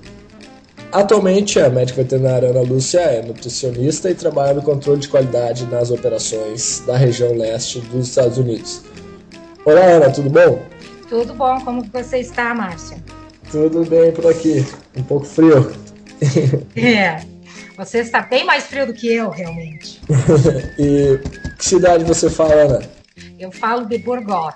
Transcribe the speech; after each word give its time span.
Atualmente, 0.91 1.59
a 1.59 1.69
médica 1.69 2.03
veterinária 2.03 2.49
Ana 2.49 2.61
Lúcia 2.61 2.99
é 3.01 3.21
nutricionista 3.23 4.11
e 4.11 4.15
trabalha 4.15 4.53
no 4.53 4.61
controle 4.61 4.99
de 4.99 5.07
qualidade 5.07 5.65
nas 5.65 5.89
operações 5.89 6.83
da 6.85 6.95
região 6.95 7.33
leste 7.35 7.79
dos 7.79 8.09
Estados 8.09 8.37
Unidos. 8.37 8.83
Olá, 9.65 9.81
Ana, 9.81 10.11
tudo 10.11 10.29
bom? 10.29 10.72
Tudo 11.13 11.35
bom, 11.35 11.61
como 11.63 11.83
você 11.93 12.21
está, 12.21 12.55
Márcio? 12.55 12.97
Tudo 13.51 13.85
bem 13.85 14.11
por 14.11 14.25
aqui, 14.25 14.65
um 14.97 15.03
pouco 15.03 15.27
frio. 15.27 15.71
É, 16.75 17.21
você 17.77 17.99
está 17.99 18.21
bem 18.21 18.43
mais 18.43 18.63
frio 18.63 18.87
do 18.87 18.95
que 18.95 19.13
eu, 19.13 19.29
realmente. 19.29 20.01
e 20.79 21.19
que 21.55 21.63
cidade 21.63 22.03
você 22.03 22.31
fala, 22.31 22.53
Ana? 22.53 22.89
Eu 23.37 23.51
falo 23.51 23.85
de 23.85 23.99
Burgot, 23.99 24.55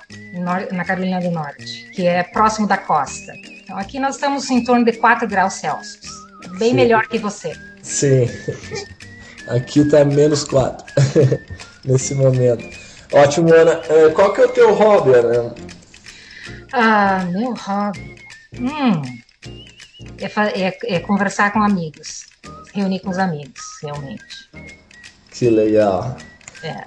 na 0.71 0.83
Carolina 0.83 1.19
do 1.19 1.29
Norte, 1.29 1.91
que 1.93 2.07
é 2.07 2.23
próximo 2.23 2.65
da 2.65 2.77
costa. 2.77 3.33
Então 3.35 3.77
aqui 3.77 3.99
nós 3.99 4.15
estamos 4.15 4.49
em 4.49 4.63
torno 4.63 4.83
de 4.83 4.93
4 4.93 5.27
graus 5.27 5.53
Celsius. 5.53 6.07
Bem 6.57 6.69
Sim. 6.69 6.75
melhor 6.75 7.07
que 7.07 7.19
você. 7.19 7.53
Sim. 7.83 8.27
Aqui 9.47 9.81
está 9.81 10.03
menos 10.03 10.43
4 10.43 10.83
nesse 11.85 12.15
momento. 12.15 12.65
Ótimo, 13.13 13.53
Ana. 13.53 13.79
É, 13.87 14.09
qual 14.09 14.33
que 14.33 14.41
é 14.41 14.45
o 14.45 14.49
teu 14.49 14.73
hobby, 14.73 15.13
Ana? 15.13 15.53
Ah, 16.73 17.25
meu 17.31 17.53
hobby. 17.53 18.15
Hum, 18.59 19.01
é, 20.19 20.61
é, 20.61 20.77
é, 20.95 20.99
conversar 20.99 21.51
com 21.51 21.61
amigos. 21.61 22.25
Reunir 22.73 22.99
com 22.99 23.09
os 23.09 23.17
amigos, 23.17 23.61
realmente. 23.81 24.23
Que 25.31 25.49
legal. 25.49 26.17
É. 26.63 26.85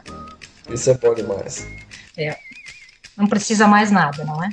Isso 0.73 0.91
é 0.91 0.95
bom 0.95 1.15
demais. 1.15 1.67
É. 2.17 2.37
Não 3.17 3.27
precisa 3.27 3.67
mais 3.67 3.91
nada, 3.91 4.25
não 4.25 4.43
é? 4.43 4.49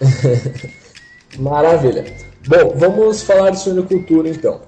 Maravilha. 1.38 2.04
Bom, 2.46 2.74
vamos 2.76 3.22
falar 3.22 3.50
de 3.50 3.60
suinocultura 3.60 4.28
então. 4.28 4.62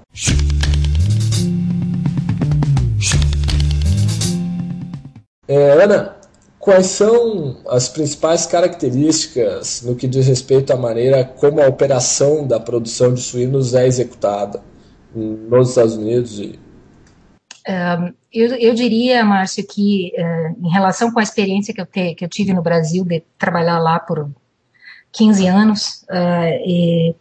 É, 5.47 5.71
Ana, 5.71 6.18
Quais 6.59 6.87
são 6.87 7.57
as 7.69 7.87
principais 7.87 8.45
características 8.45 9.81
no 9.81 9.95
que 9.95 10.07
diz 10.07 10.27
respeito 10.27 10.73
à 10.73 10.75
maneira 10.75 11.23
como 11.23 11.61
a 11.61 11.67
operação 11.67 12.45
da 12.45 12.59
produção 12.59 13.13
de 13.13 13.21
suínos 13.21 13.73
é 13.73 13.87
executada 13.87 14.61
nos 15.15 15.69
Estados 15.69 15.95
Unidos? 15.95 16.37
Um, 16.37 18.13
eu, 18.31 18.55
eu, 18.55 18.73
diria, 18.73 19.23
Márcio, 19.23 19.65
que 19.65 20.11
uh, 20.17 20.67
em 20.67 20.69
relação 20.69 21.11
com 21.11 21.19
a 21.19 21.23
experiência 21.23 21.73
que 21.73 21.79
eu, 21.79 21.85
te, 21.85 22.13
que 22.15 22.25
eu 22.25 22.29
tive 22.29 22.51
no 22.51 22.61
Brasil 22.61 23.05
de 23.05 23.23
trabalhar 23.37 23.79
lá 23.79 23.97
por 23.97 24.29
15 25.13 25.47
anos, 25.47 26.05
uh, 26.09 27.15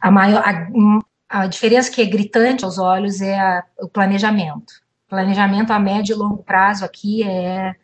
a, 0.00 0.10
maior, 0.10 0.42
a, 0.44 1.42
a, 1.42 1.46
diferença 1.46 1.92
que 1.92 2.02
é 2.02 2.06
gritante 2.06 2.64
aos 2.64 2.78
olhos 2.78 3.20
é 3.20 3.38
a, 3.38 3.64
o 3.78 3.88
planejamento. 3.88 4.82
Planejamento 5.08 5.72
a 5.72 5.78
médio 5.78 6.14
e 6.14 6.18
longo 6.18 6.42
prazo 6.42 6.84
aqui 6.84 7.22
é 7.22 7.76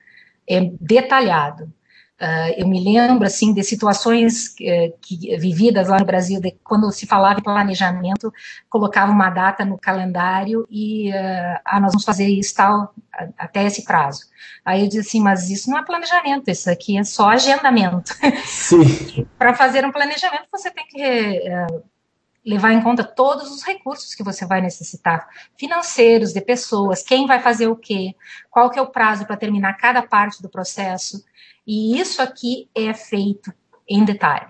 é 0.51 0.71
detalhado. 0.81 1.73
Uh, 2.21 2.53
eu 2.59 2.69
me 2.69 2.85
lembro 2.85 3.25
assim 3.25 3.55
de 3.55 3.63
situações 3.63 4.55
uh, 4.61 4.93
que, 5.01 5.35
vividas 5.39 5.89
lá 5.89 5.99
no 5.99 6.05
Brasil, 6.05 6.39
de 6.39 6.51
quando 6.63 6.93
se 6.93 7.07
falava 7.07 7.41
em 7.41 7.43
planejamento, 7.43 8.31
colocava 8.69 9.11
uma 9.11 9.31
data 9.31 9.65
no 9.65 9.79
calendário 9.79 10.67
e 10.71 11.09
uh, 11.09 11.61
ah, 11.65 11.81
nós 11.81 11.93
vamos 11.93 12.05
fazer 12.05 12.29
isso 12.29 12.55
tal 12.55 12.95
até 13.39 13.65
esse 13.65 13.85
prazo. 13.87 14.27
Aí 14.63 14.83
eu 14.83 14.89
disse 14.89 15.09
assim, 15.09 15.23
mas 15.23 15.49
isso 15.49 15.71
não 15.71 15.79
é 15.79 15.83
planejamento, 15.83 16.51
isso 16.51 16.71
aqui 16.71 16.99
é 16.99 17.05
só 17.05 17.31
agendamento. 17.31 18.15
Sim. 18.45 19.27
Para 19.39 19.55
fazer 19.55 19.87
um 19.87 19.93
planejamento 19.93 20.45
você 20.53 20.71
tem 20.71 20.87
que 20.89 21.03
eh, 21.03 21.67
levar 22.45 22.73
em 22.73 22.83
conta 22.83 23.05
todos 23.05 23.51
os 23.51 23.63
recursos 23.63 24.15
que 24.15 24.23
você 24.23 24.47
vai 24.47 24.61
necessitar, 24.61 25.29
financeiros, 25.59 26.33
de 26.33 26.41
pessoas, 26.41 27.03
quem 27.03 27.27
vai 27.27 27.41
fazer 27.41 27.69
o 27.69 27.77
quê, 27.77 28.15
qual 28.51 28.71
que 28.71 28.79
é 28.79 28.83
o 28.83 28.91
prazo 28.91 29.27
para 29.27 29.37
terminar 29.37 29.75
cada 29.75 30.03
parte 30.03 30.43
do 30.43 30.49
processo, 30.49 31.25
e 31.67 32.01
isso 32.01 32.23
aqui 32.23 32.69
é 32.75 32.93
feito 32.95 33.53
em 33.89 34.05
detalhe. 34.05 34.47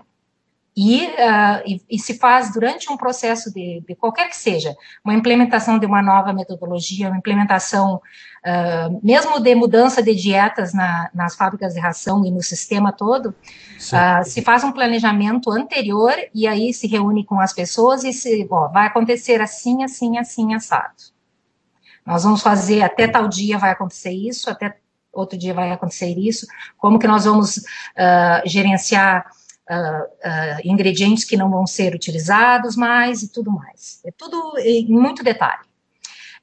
E, 0.75 1.05
uh, 1.05 1.61
e, 1.65 1.81
e, 1.89 1.99
se 1.99 2.17
faz 2.17 2.53
durante 2.53 2.89
um 2.89 2.95
processo 2.95 3.53
de, 3.53 3.83
de, 3.85 3.93
qualquer 3.93 4.29
que 4.29 4.37
seja, 4.37 4.73
uma 5.03 5.13
implementação 5.13 5.77
de 5.77 5.85
uma 5.85 6.01
nova 6.01 6.31
metodologia, 6.31 7.09
uma 7.09 7.17
implementação 7.17 7.95
uh, 7.95 8.99
mesmo 9.03 9.41
de 9.41 9.53
mudança 9.53 10.01
de 10.01 10.15
dietas 10.15 10.73
na, 10.73 11.09
nas 11.13 11.35
fábricas 11.35 11.73
de 11.73 11.79
ração 11.81 12.25
e 12.25 12.31
no 12.31 12.41
sistema 12.41 12.93
todo, 12.93 13.27
uh, 13.31 14.23
se 14.23 14.41
faz 14.41 14.63
um 14.63 14.71
planejamento 14.71 15.51
anterior 15.51 16.13
e 16.33 16.47
aí 16.47 16.73
se 16.73 16.87
reúne 16.87 17.25
com 17.25 17.41
as 17.41 17.51
pessoas 17.51 18.05
e 18.05 18.13
se, 18.13 18.47
ó, 18.49 18.69
vai 18.69 18.87
acontecer 18.87 19.41
assim, 19.41 19.83
assim, 19.83 20.17
assim, 20.17 20.53
assado. 20.53 21.11
Nós 22.05 22.23
vamos 22.23 22.41
fazer 22.41 22.81
até 22.81 23.09
tal 23.09 23.27
dia 23.27 23.57
vai 23.57 23.71
acontecer 23.71 24.11
isso, 24.11 24.49
até 24.49 24.77
outro 25.11 25.37
dia 25.37 25.53
vai 25.53 25.69
acontecer 25.69 26.17
isso, 26.17 26.47
como 26.77 26.97
que 26.97 27.05
nós 27.05 27.25
vamos 27.25 27.61
gerenciar 28.45 29.25
Uh, 29.71 30.03
uh, 30.03 30.59
ingredientes 30.65 31.23
que 31.23 31.37
não 31.37 31.49
vão 31.49 31.65
ser 31.65 31.95
utilizados 31.95 32.75
mais 32.75 33.23
e 33.23 33.31
tudo 33.31 33.49
mais. 33.49 34.01
É 34.05 34.11
tudo 34.11 34.57
em 34.57 34.85
muito 34.87 35.23
detalhe. 35.23 35.63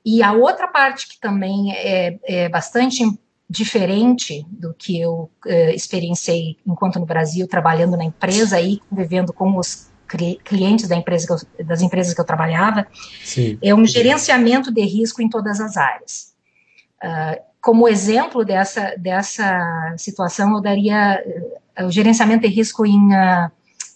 E 0.02 0.22
a 0.22 0.32
outra 0.32 0.66
parte 0.66 1.06
que 1.06 1.20
também 1.20 1.70
é, 1.74 2.18
é 2.24 2.48
bastante 2.48 3.04
diferente 3.48 4.46
do 4.48 4.72
que 4.72 4.98
eu 5.00 5.30
uh, 5.44 5.70
experienciei 5.74 6.56
enquanto 6.66 6.98
no 6.98 7.06
Brasil, 7.06 7.46
trabalhando 7.46 7.96
na 7.96 8.04
empresa 8.04 8.60
e 8.60 8.78
convivendo 8.88 9.32
com 9.32 9.56
os 9.58 9.88
clientes 10.42 10.88
da 10.88 10.96
empresa 10.96 11.26
eu, 11.58 11.66
das 11.66 11.82
empresas 11.82 12.14
que 12.14 12.20
eu 12.20 12.24
trabalhava, 12.24 12.86
Sim. 13.22 13.58
é 13.62 13.74
um 13.74 13.84
gerenciamento 13.84 14.72
de 14.72 14.82
risco 14.82 15.20
em 15.20 15.28
todas 15.28 15.60
as 15.60 15.76
áreas. 15.76 16.34
Uh, 17.02 17.42
como 17.60 17.88
exemplo 17.88 18.44
dessa, 18.44 18.94
dessa 18.96 19.94
situação, 19.98 20.54
eu 20.54 20.62
daria 20.62 21.22
o 21.84 21.90
gerenciamento 21.90 22.46
de 22.46 22.54
risco 22.54 22.84
em, 22.84 23.06
uh, 23.06 23.50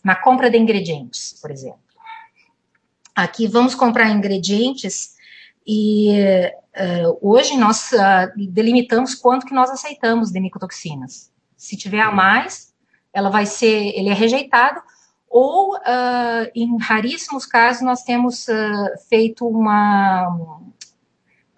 na 0.05 0.17
compra 0.17 0.51
de 0.51 0.59
ingredientes, 0.59 1.39
por 1.41 1.51
exemplo. 1.51 1.81
Aqui 3.15 3.47
vamos 3.47 3.75
comprar 3.75 4.09
ingredientes 4.11 5.17
e 5.67 6.11
hoje 7.21 7.59
nós 7.59 7.91
delimitamos 8.35 9.15
quanto 9.15 9.45
que 9.45 9.53
nós 9.53 9.71
aceitamos 9.71 10.33
de 10.33 10.41
micotoxinas. 10.41 11.31
Se 11.55 11.77
tiver 11.77 12.01
a 12.01 12.11
mais, 12.11 12.73
ela 13.13 13.29
vai 13.29 13.45
ser, 13.45 13.93
ele 13.95 14.09
é 14.09 14.15
rejeitado, 14.15 14.81
ou 15.29 15.77
em 16.55 16.79
raríssimos 16.79 17.45
casos 17.45 17.83
nós 17.83 18.03
temos 18.03 18.47
feito 19.11 19.47
uma 19.47 20.63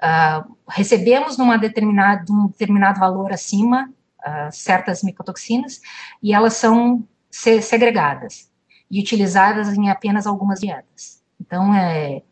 uh, 0.05 0.57
recebemos 0.69 1.37
numa 1.37 1.57
determinada, 1.57 2.25
um 2.31 2.49
determinado 2.49 3.01
valor 3.01 3.33
acima 3.33 3.91
uh, 4.27 4.51
certas 4.51 5.03
micotoxinas 5.03 5.81
e 6.23 6.33
elas 6.33 6.55
são 6.55 7.07
se 7.31 7.61
segregadas. 7.61 8.51
e 8.91 9.01
utilizadas 9.01 9.73
em 9.77 9.89
apenas 9.89 10.27
algumas 10.27 10.61
dietas. 10.61 11.23
Então, 11.41 11.75
é, 11.75 12.23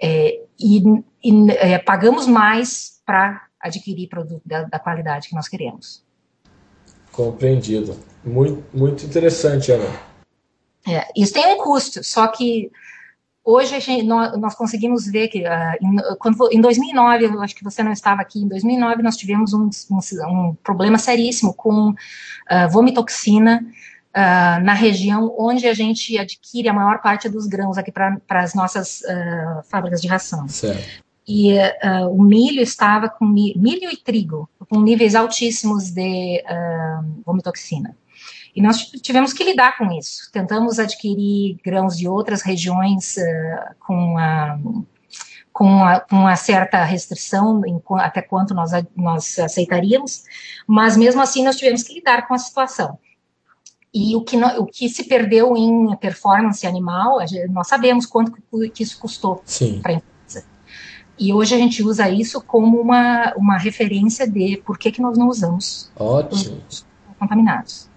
é 0.00 0.40
e, 0.58 0.82
e 1.24 1.50
é, 1.58 1.78
pagamos 1.78 2.26
mais 2.26 3.02
para 3.04 3.48
adquirir 3.60 4.08
produto 4.08 4.42
da, 4.44 4.64
da, 4.64 4.78
qualidade 4.78 5.28
que 5.28 5.34
nós 5.34 5.48
queremos. 5.48 6.04
Compreendido. 7.10 7.98
Muito, 8.24 8.64
muito 8.72 9.04
interessante, 9.04 9.72
Ana. 9.72 9.88
É, 10.86 11.08
isso 11.16 11.32
tem 11.32 11.54
um 11.54 11.58
custo, 11.58 12.02
só 12.04 12.28
que 12.28 12.70
hoje 13.44 13.78
gente, 13.80 14.04
nós, 14.04 14.38
nós, 14.38 14.54
conseguimos 14.54 15.06
ver 15.06 15.28
que 15.28 15.42
uh, 15.42 15.76
em, 15.80 15.96
quando, 16.18 16.36
em 16.52 16.60
2009, 16.60 17.24
eu 17.24 17.42
acho 17.42 17.54
que 17.54 17.64
você 17.64 17.82
não 17.82 17.92
estava 17.92 18.22
aqui, 18.22 18.40
em 18.40 18.48
2009 18.48 19.02
nós 19.02 19.16
tivemos 19.16 19.52
um, 19.52 19.68
um, 19.90 19.98
um 20.28 20.54
problema 20.62 20.98
seríssimo 20.98 21.52
com 21.54 21.90
uh, 21.90 21.94
vomitoxina 22.70 23.64
uh, 24.10 24.64
na 24.64 24.74
região 24.74 25.34
onde 25.38 25.66
a 25.66 25.74
gente 25.74 26.16
adquire 26.18 26.68
a 26.68 26.72
maior 26.74 27.00
parte 27.00 27.28
dos 27.28 27.46
grãos 27.46 27.76
aqui 27.78 27.90
para 27.90 28.20
as 28.30 28.54
nossas 28.54 29.02
fábricas 29.64 30.00
de 30.00 30.08
ração. 30.08 30.48
Certo. 30.48 31.02
E 31.26 31.52
o 32.10 32.20
milho 32.20 32.60
estava 32.60 33.08
com 33.08 33.24
milho 33.24 33.88
e 33.92 33.96
trigo 33.96 34.50
com 34.68 34.80
níveis 34.80 35.14
altíssimos 35.14 35.90
de 35.90 36.42
vomitoxina. 37.24 37.94
E 38.54 38.60
nós 38.60 38.86
tivemos 38.86 39.32
que 39.32 39.44
lidar 39.44 39.78
com 39.78 39.90
isso. 39.92 40.30
Tentamos 40.30 40.78
adquirir 40.78 41.58
grãos 41.64 41.96
de 41.96 42.06
outras 42.06 42.42
regiões 42.42 43.16
uh, 43.16 43.74
com, 43.80 44.18
a, 44.18 44.58
com, 45.52 45.84
a, 45.84 46.00
com 46.00 46.16
uma 46.16 46.36
certa 46.36 46.84
restrição 46.84 47.62
em, 47.66 47.80
até 47.98 48.20
quanto 48.20 48.52
nós, 48.52 48.70
nós 48.94 49.38
aceitaríamos, 49.38 50.24
mas 50.66 50.96
mesmo 50.96 51.22
assim 51.22 51.42
nós 51.44 51.56
tivemos 51.56 51.82
que 51.82 51.94
lidar 51.94 52.28
com 52.28 52.34
a 52.34 52.38
situação. 52.38 52.98
E 53.94 54.16
o 54.16 54.22
que, 54.22 54.36
o 54.36 54.64
que 54.64 54.88
se 54.88 55.04
perdeu 55.04 55.54
em 55.54 55.94
performance 55.96 56.66
animal, 56.66 57.18
nós 57.50 57.68
sabemos 57.68 58.06
quanto 58.06 58.32
que 58.72 58.82
isso 58.82 58.98
custou 58.98 59.42
para 59.82 59.92
a 59.92 59.94
empresa. 59.96 60.46
E 61.18 61.32
hoje 61.32 61.54
a 61.54 61.58
gente 61.58 61.82
usa 61.82 62.08
isso 62.08 62.40
como 62.40 62.80
uma, 62.80 63.34
uma 63.36 63.58
referência 63.58 64.26
de 64.26 64.56
por 64.64 64.78
que, 64.78 64.90
que 64.90 65.02
nós 65.02 65.18
não 65.18 65.28
usamos 65.28 65.92
Ótimo. 65.94 66.62
os 66.70 66.86
contaminados. 67.18 67.91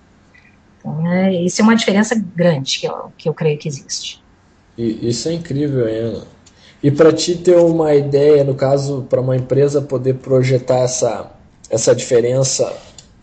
Então, 0.85 1.11
é, 1.11 1.33
isso 1.33 1.59
é 1.61 1.63
uma 1.63 1.75
diferença 1.75 2.15
grande 2.35 2.79
que 2.79 2.85
eu, 2.87 3.11
que 3.17 3.27
eu 3.27 3.33
creio 3.33 3.57
que 3.57 3.67
existe. 3.67 4.23
E, 4.77 5.09
isso 5.09 5.27
é 5.27 5.33
incrível, 5.33 5.85
Ana. 5.85 6.23
E 6.83 6.91
para 6.91 7.11
ti 7.11 7.35
ter 7.35 7.55
uma 7.57 7.95
ideia, 7.95 8.43
no 8.43 8.53
caso, 8.53 9.07
para 9.09 9.19
uma 9.19 9.35
empresa 9.35 9.81
poder 9.81 10.15
projetar 10.15 10.79
essa, 10.79 11.31
essa 11.71 11.95
diferença, 11.95 12.71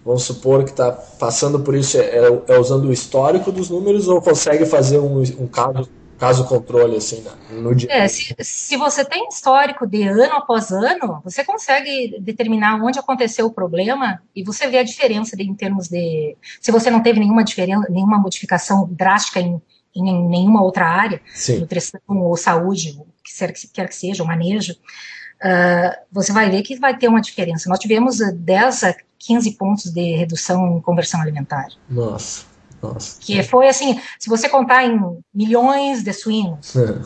vamos 0.05 0.25
supor 0.25 0.65
que 0.65 0.71
está 0.71 0.91
passando 0.91 1.61
por 1.61 1.77
isso, 1.77 1.97
é, 1.99 2.27
é, 2.49 2.59
usando 2.59 2.87
o 2.87 2.93
histórico 2.93 3.53
dos 3.53 3.71
números 3.71 4.09
ou 4.09 4.21
consegue 4.21 4.67
fazer 4.67 4.99
um, 4.99 5.23
um 5.39 5.47
caso 5.47 5.89
caso 6.23 6.45
controle 6.45 6.97
assim 6.97 7.25
no 7.51 7.75
dia. 7.75 7.89
É, 7.91 8.07
se, 8.07 8.33
se 8.39 8.77
você 8.77 9.05
tem 9.05 9.27
histórico 9.27 9.85
de 9.85 10.05
ano 10.05 10.35
após 10.35 10.71
ano, 10.71 11.21
você 11.25 11.43
consegue 11.43 12.17
determinar 12.21 12.77
onde 12.81 12.97
aconteceu 12.97 13.47
o 13.47 13.53
problema 13.53 14.23
e 14.33 14.45
você 14.45 14.69
vê 14.69 14.79
a 14.79 14.85
diferença 14.85 15.37
de, 15.37 15.43
em 15.43 15.53
termos 15.53 15.89
de 15.89 16.37
se 16.61 16.71
você 16.71 16.93
não 16.93 17.03
teve 17.03 17.19
nenhuma 17.19 17.43
diferença, 17.43 17.91
nenhuma 17.91 18.19
modificação 18.19 18.89
drástica 18.93 19.41
em, 19.41 19.61
em 19.97 20.29
nenhuma 20.29 20.63
outra 20.63 20.87
área, 20.87 21.21
Sim. 21.35 21.59
nutrição 21.59 22.01
ou 22.07 22.37
saúde, 22.37 22.97
o 23.01 23.05
que 23.25 23.37
quer, 23.37 23.53
quer 23.73 23.89
que 23.89 23.97
seja, 23.97 24.23
o 24.23 24.27
manejo, 24.27 24.75
uh, 24.75 26.03
você 26.13 26.33
vai 26.33 26.49
ver 26.49 26.63
que 26.63 26.79
vai 26.79 26.97
ter 26.97 27.09
uma 27.09 27.21
diferença. 27.21 27.69
Nós 27.69 27.81
tivemos 27.81 28.19
10 28.19 28.85
a 28.85 28.95
15 29.19 29.51
pontos 29.57 29.91
de 29.91 30.15
redução 30.15 30.77
em 30.77 30.81
conversão 30.81 31.21
alimentar. 31.21 31.67
Nossa. 31.91 32.52
Nossa. 32.83 33.21
Que 33.21 33.43
foi 33.45 33.69
assim, 33.69 34.01
se 34.19 34.29
você 34.29 34.49
contar 34.49 34.85
em 34.85 34.99
milhões 35.33 36.03
de 36.03 36.13
suínos, 36.13 36.75
é. 36.75 37.01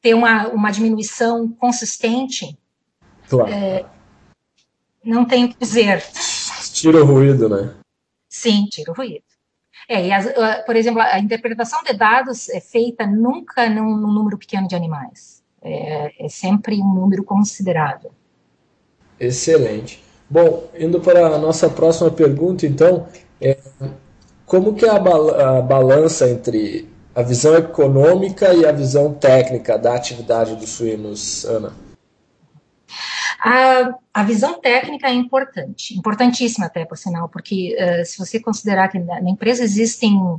ter 0.00 0.14
uma, 0.14 0.48
uma 0.48 0.70
diminuição 0.70 1.48
consistente, 1.48 2.58
claro. 3.28 3.52
é, 3.52 3.84
não 5.04 5.26
tem 5.26 5.44
o 5.44 5.48
que 5.50 5.56
dizer. 5.58 6.02
Tira 6.72 7.02
o 7.02 7.06
ruído, 7.06 7.48
né? 7.48 7.74
Sim, 8.28 8.64
tira 8.70 8.90
o 8.90 8.94
ruído. 8.94 9.24
É, 9.88 10.06
e 10.06 10.12
as, 10.12 10.26
por 10.64 10.76
exemplo, 10.76 11.02
a 11.02 11.18
interpretação 11.18 11.82
de 11.82 11.92
dados 11.92 12.48
é 12.48 12.60
feita 12.60 13.06
nunca 13.06 13.68
num, 13.68 13.96
num 13.96 14.12
número 14.12 14.38
pequeno 14.38 14.66
de 14.66 14.74
animais. 14.74 15.42
É, 15.60 16.24
é, 16.24 16.28
sempre 16.28 16.80
um 16.80 16.94
número 16.94 17.22
considerável. 17.22 18.10
Excelente. 19.20 20.02
Bom, 20.28 20.68
indo 20.78 21.00
para 21.00 21.26
a 21.26 21.38
nossa 21.38 21.68
próxima 21.68 22.10
pergunta, 22.10 22.66
então, 22.66 23.06
é, 23.40 23.58
como 24.52 24.74
que 24.74 24.84
é 24.84 24.90
a, 24.90 24.98
bal 24.98 25.30
a 25.30 25.62
balança 25.62 26.28
entre 26.28 26.86
a 27.14 27.22
visão 27.22 27.56
econômica 27.56 28.52
e 28.52 28.66
a 28.66 28.70
visão 28.70 29.14
técnica 29.14 29.78
da 29.78 29.94
atividade 29.94 30.54
dos 30.56 30.68
suínos, 30.68 31.46
Ana? 31.46 31.72
A, 33.42 33.94
a, 34.12 34.22
visão 34.22 34.60
técnica 34.60 35.08
é 35.08 35.14
importante, 35.14 35.96
importantíssima 35.98 36.66
até, 36.66 36.84
por 36.84 36.98
sinal, 36.98 37.30
porque 37.30 37.74
uh, 37.80 38.04
se 38.04 38.18
você 38.18 38.38
considerar 38.38 38.88
que 38.88 38.98
na, 38.98 39.22
na 39.22 39.30
empresa 39.30 39.64
existem, 39.64 40.14
uh, 40.18 40.38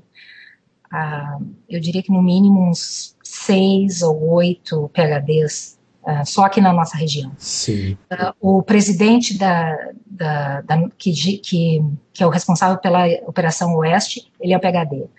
eu 1.68 1.80
diria 1.80 2.04
que 2.04 2.12
no 2.12 2.22
mínimo 2.22 2.70
uns 2.70 3.18
seis 3.24 4.04
ou 4.04 4.30
oito 4.30 4.92
PHDs 4.94 5.80
uh, 6.04 6.26
só 6.26 6.44
aqui 6.44 6.62
na 6.62 6.74
nossa 6.74 6.98
região. 6.98 7.32
Sim. 7.38 7.98
Uh, 8.12 8.58
o 8.58 8.64
presidente 8.64 9.38
da, 9.38 9.76
da, 10.06 10.62
da 10.62 10.90
que, 10.98 11.12
que, 11.38 11.84
que, 12.14 12.24
é 12.24 12.26
o 12.26 12.30
responsável 12.30 12.78
pela 12.78 13.06
Operação 13.26 13.76
Oeste, 13.76 14.32
ele 14.40 14.54
é 14.54 14.58
o 14.58 14.60
PHD. 14.60 14.96
Uh, 14.98 15.10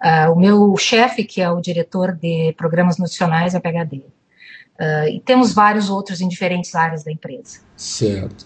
ah, 0.00 0.30
o 0.32 0.36
meu 0.36 0.76
chefe, 0.76 1.24
que 1.24 1.40
é 1.40 1.50
o 1.50 1.60
diretor 1.60 2.12
de 2.12 2.52
programas 2.56 2.98
nutricionais, 2.98 3.54
é 3.54 3.58
o 3.58 3.60
PHD. 3.60 4.02
e 5.12 5.20
temos 5.20 5.54
vários 5.54 5.88
outros 5.88 6.20
em 6.20 6.26
diferentes 6.26 6.74
áreas 6.74 7.04
da 7.04 7.12
empresa. 7.12 7.60
Certo. 7.76 8.44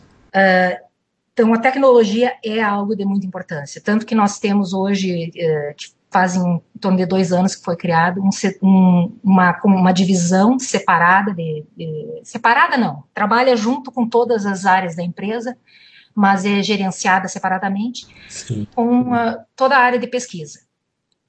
então, 1.32 1.55
a 1.55 1.59
tecnologia 1.59 2.35
é 2.44 2.61
algo 2.61 2.94
de 2.94 3.06
muita 3.06 3.27
importância. 3.27 3.81
Tanto 3.81 4.05
que 4.05 4.15
nós 4.15 4.39
temos 4.39 4.75
hoje, 4.75 5.31
que 5.79 5.95
fazem 6.17 6.63
em 6.75 6.79
torno 6.79 6.97
de 6.97 7.05
dois 7.05 7.31
anos 7.31 7.55
que 7.55 7.63
foi 7.63 7.77
criado 7.77 8.23
um, 8.23 8.31
um, 8.63 9.19
uma, 9.23 9.61
uma 9.65 9.93
divisão 9.93 10.59
separada, 10.59 11.35
de, 11.35 11.63
de, 11.77 12.21
separada 12.25 12.79
não, 12.79 13.05
trabalha 13.13 13.55
junto 13.55 13.93
com 13.93 14.09
todas 14.09 14.47
as 14.47 14.65
áreas 14.65 14.97
da 14.97 15.03
empresa, 15.03 15.55
mas 16.15 16.47
é 16.47 16.63
gerenciada 16.63 17.29
separadamente, 17.29 18.07
Sim. 18.31 18.67
com 18.75 18.89
uma, 18.89 19.45
toda 19.55 19.77
a 19.77 19.81
área 19.81 19.99
de 19.99 20.07
pesquisa. 20.07 20.61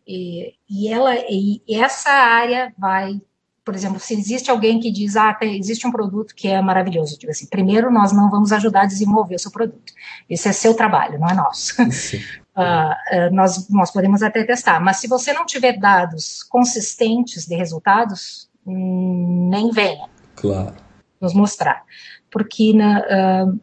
E, 0.08 0.54
e, 0.70 0.88
ela, 0.88 1.14
e 1.30 1.62
essa 1.70 2.10
área 2.10 2.74
vai, 2.78 3.20
por 3.66 3.76
exemplo, 3.76 4.00
se 4.00 4.14
existe 4.14 4.50
alguém 4.50 4.80
que 4.80 4.90
diz, 4.90 5.18
ah, 5.18 5.38
existe 5.42 5.86
um 5.86 5.92
produto 5.92 6.34
que 6.34 6.48
é 6.48 6.62
maravilhoso, 6.62 7.20
digo 7.20 7.30
assim, 7.30 7.46
primeiro 7.48 7.92
nós 7.92 8.14
não 8.14 8.30
vamos 8.30 8.54
ajudar 8.54 8.84
a 8.84 8.88
desenvolver 8.88 9.36
o 9.36 9.40
seu 9.40 9.52
produto. 9.52 9.92
Esse 10.30 10.48
é 10.48 10.54
seu 10.54 10.74
trabalho, 10.74 11.20
não 11.20 11.28
é 11.28 11.34
nosso. 11.34 11.76
Uh, 12.58 13.36
nós, 13.36 13.70
nós 13.70 13.92
podemos 13.92 14.24
até 14.24 14.44
testar, 14.44 14.80
mas 14.80 14.98
se 14.98 15.08
você 15.08 15.32
não 15.32 15.46
tiver 15.46 15.78
dados 15.78 16.42
consistentes 16.42 17.46
de 17.46 17.56
resultados, 17.56 18.50
nem 18.66 19.70
venha 19.70 20.10
claro. 20.36 20.74
nos 21.22 21.36
mostrar. 21.36 21.84
Porque 22.32 22.74
na, 22.74 23.00
uh, 23.46 23.60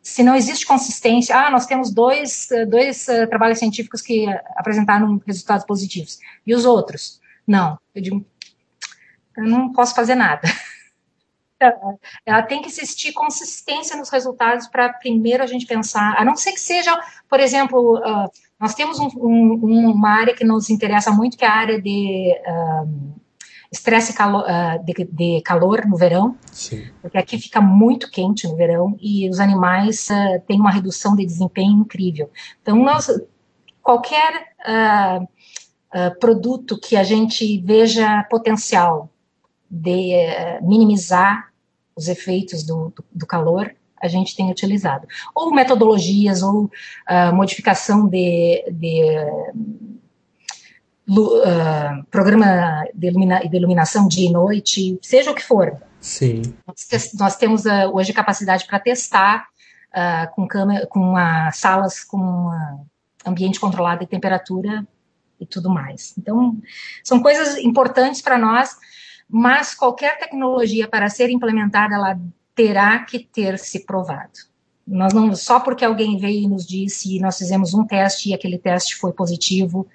se 0.00 0.22
não 0.22 0.36
existe 0.36 0.64
consistência, 0.64 1.36
ah, 1.36 1.50
nós 1.50 1.66
temos 1.66 1.90
dois, 1.90 2.48
dois 2.68 3.08
uh, 3.08 3.26
trabalhos 3.28 3.58
científicos 3.58 4.00
que 4.00 4.26
apresentaram 4.56 5.20
resultados 5.26 5.66
positivos, 5.66 6.18
e 6.46 6.54
os 6.54 6.64
outros? 6.64 7.20
Não. 7.46 7.78
Eu 7.94 8.02
digo, 8.02 8.26
eu 9.36 9.44
não 9.44 9.72
posso 9.72 9.94
fazer 9.94 10.14
nada. 10.14 10.42
ela 12.24 12.42
tem 12.42 12.62
que 12.62 12.68
existir 12.68 13.12
consistência 13.12 13.96
nos 13.96 14.10
resultados 14.10 14.66
para 14.68 14.92
primeiro 14.92 15.42
a 15.42 15.46
gente 15.46 15.66
pensar, 15.66 16.14
a 16.16 16.24
não 16.24 16.36
ser 16.36 16.52
que 16.52 16.60
seja, 16.60 16.96
por 17.28 17.40
exemplo, 17.40 17.98
uh, 17.98 18.30
nós 18.60 18.74
temos 18.74 18.98
um, 18.98 19.08
um, 19.16 19.90
uma 19.90 20.10
área 20.10 20.34
que 20.34 20.44
nos 20.44 20.70
interessa 20.70 21.10
muito, 21.10 21.36
que 21.36 21.44
é 21.44 21.48
a 21.48 21.52
área 21.52 21.80
de 21.80 22.34
estresse 23.70 24.14
calo, 24.14 24.40
uh, 24.40 24.82
de, 24.84 25.04
de, 25.04 25.42
calor 25.42 25.84
no 25.84 25.96
verão, 25.96 26.36
Sim. 26.50 26.88
porque 27.02 27.18
aqui 27.18 27.38
fica 27.38 27.60
muito 27.60 28.10
quente 28.10 28.46
no 28.46 28.56
verão 28.56 28.96
e 29.00 29.28
os 29.28 29.40
animais 29.40 30.08
uh, 30.10 30.40
têm 30.46 30.60
uma 30.60 30.70
redução 30.70 31.14
de 31.14 31.26
desempenho 31.26 31.80
incrível. 31.80 32.30
Então, 32.62 32.76
nós, 32.76 33.08
qualquer 33.82 34.48
produto 36.20 36.78
que 36.78 36.96
a 36.96 37.02
gente 37.02 37.58
veja 37.62 38.22
potencial 38.24 39.08
de 39.70 40.12
minimizar 40.62 41.48
os 41.96 42.08
efeitos 42.08 42.62
do, 42.62 42.92
do, 42.94 43.04
do 43.12 43.26
calor, 43.26 43.74
a 44.00 44.08
gente 44.08 44.34
tem 44.36 44.50
utilizado. 44.50 45.06
Ou 45.34 45.52
metodologias, 45.52 46.42
ou 46.42 46.64
uh, 46.64 47.34
modificação 47.34 48.08
de, 48.08 48.64
de 48.70 49.02
uh, 51.08 52.04
programa 52.10 52.84
de, 52.94 53.08
ilumina, 53.08 53.40
de, 53.40 53.56
iluminação 53.56 54.06
dia 54.06 54.28
e 54.28 54.32
noite, 54.32 54.98
seja 55.02 55.30
o 55.30 55.34
que 55.34 55.42
for. 55.42 55.76
Sim. 56.00 56.42
Nós, 56.66 57.12
nós 57.14 57.36
temos 57.36 57.64
uh, 57.64 57.90
hoje 57.92 58.12
capacidade 58.12 58.66
para 58.66 58.78
testar 58.78 59.46
com, 60.34 60.46
câmera, 60.46 60.86
com 60.86 61.14
salas 61.50 62.04
com 62.04 62.50
ambiente 63.26 63.58
controlado 63.58 64.00
de 64.00 64.06
temperatura 64.06 64.86
e 65.40 65.46
tudo 65.46 65.70
mais. 65.70 66.14
Então, 66.16 66.56
são 67.02 67.20
coisas 67.20 67.56
importantes 67.56 68.20
para 68.20 68.38
nós, 68.38 68.76
mas 69.28 69.74
qualquer 69.74 70.18
tecnologia 70.18 70.88
para 70.88 71.08
ser 71.08 71.28
implementada, 71.30 71.94
ela 71.94 72.18
terá 72.54 72.98
que 73.00 73.18
ter 73.18 73.58
se 73.58 73.80
provado. 73.80 74.48
Nós 74.86 75.12
não, 75.12 75.34
só 75.36 75.60
porque 75.60 75.84
alguém 75.84 76.16
veio 76.16 76.44
e 76.44 76.48
nos 76.48 76.66
disse, 76.66 77.20
nós 77.20 77.36
fizemos 77.36 77.74
um 77.74 77.86
teste 77.86 78.30
e 78.30 78.34
aquele 78.34 78.56
teste 78.56 78.96
foi 78.96 79.12
positivo, 79.12 79.86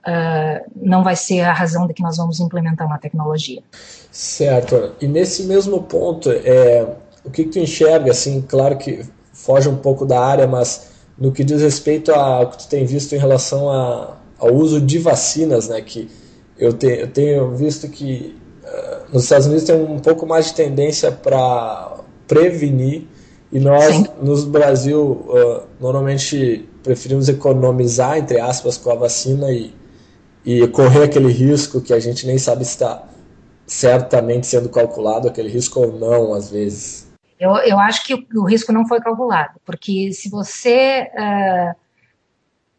uh, 0.00 0.70
não 0.74 1.04
vai 1.04 1.14
ser 1.14 1.42
a 1.42 1.52
razão 1.52 1.86
de 1.86 1.92
que 1.92 2.02
nós 2.02 2.16
vamos 2.16 2.40
implementar 2.40 2.86
uma 2.86 2.98
tecnologia. 2.98 3.62
Certo. 4.10 4.94
E 4.98 5.06
nesse 5.06 5.44
mesmo 5.44 5.82
ponto, 5.82 6.30
é, 6.30 6.96
o 7.22 7.30
que, 7.30 7.44
que 7.44 7.50
tu 7.50 7.58
enxerga, 7.58 8.12
assim, 8.12 8.40
claro 8.40 8.78
que 8.78 9.04
foge 9.32 9.68
um 9.68 9.76
pouco 9.76 10.06
da 10.06 10.24
área, 10.24 10.46
mas 10.46 10.90
no 11.18 11.30
que 11.30 11.44
diz 11.44 11.60
respeito 11.60 12.12
ao 12.12 12.48
que 12.50 12.58
tu 12.58 12.68
tem 12.68 12.86
visto 12.86 13.14
em 13.14 13.18
relação 13.18 13.68
a, 13.70 14.16
ao 14.38 14.54
uso 14.54 14.80
de 14.80 14.98
vacinas, 14.98 15.68
né, 15.68 15.82
que 15.82 16.10
eu, 16.58 16.72
te, 16.72 16.86
eu 16.86 17.10
tenho 17.10 17.54
visto 17.54 17.88
que 17.88 18.42
nos 19.12 19.24
Estados 19.24 19.46
Unidos 19.46 19.64
tem 19.64 19.76
um 19.76 19.98
pouco 19.98 20.26
mais 20.26 20.46
de 20.46 20.54
tendência 20.54 21.12
para 21.12 21.98
prevenir 22.26 23.06
e 23.52 23.60
nós, 23.60 23.94
Sim. 23.94 24.06
no 24.20 24.36
Brasil, 24.46 25.26
uh, 25.28 25.62
normalmente 25.80 26.68
preferimos 26.82 27.28
economizar, 27.28 28.18
entre 28.18 28.40
aspas, 28.40 28.76
com 28.76 28.90
a 28.90 28.96
vacina 28.96 29.50
e, 29.52 29.72
e 30.44 30.66
correr 30.68 31.04
aquele 31.04 31.28
risco 31.28 31.80
que 31.80 31.92
a 31.92 32.00
gente 32.00 32.26
nem 32.26 32.36
sabe 32.36 32.64
se 32.64 32.72
está 32.72 33.04
certamente 33.64 34.46
sendo 34.48 34.68
calculado, 34.68 35.28
aquele 35.28 35.48
risco 35.48 35.80
ou 35.80 35.92
não, 35.92 36.34
às 36.34 36.50
vezes. 36.50 37.06
Eu, 37.38 37.52
eu 37.58 37.78
acho 37.78 38.04
que 38.04 38.14
o, 38.14 38.26
o 38.40 38.44
risco 38.44 38.72
não 38.72 38.88
foi 38.88 39.00
calculado, 39.00 39.60
porque 39.64 40.12
se 40.12 40.28
você 40.28 41.08
uh, 41.14 41.76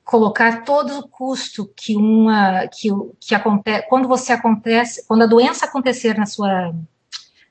colocar 0.06 0.64
todo 0.64 1.00
o 1.00 1.08
custo 1.08 1.70
que 1.76 1.98
uma 1.98 2.68
que, 2.68 2.90
que 3.20 3.36
acontece 3.36 3.88
quando 3.90 4.08
você 4.08 4.32
acontece 4.32 5.06
quando 5.08 5.24
a 5.24 5.28
doença 5.28 5.66
acontecer 5.66 6.18
na 6.18 6.26
sua 6.26 6.74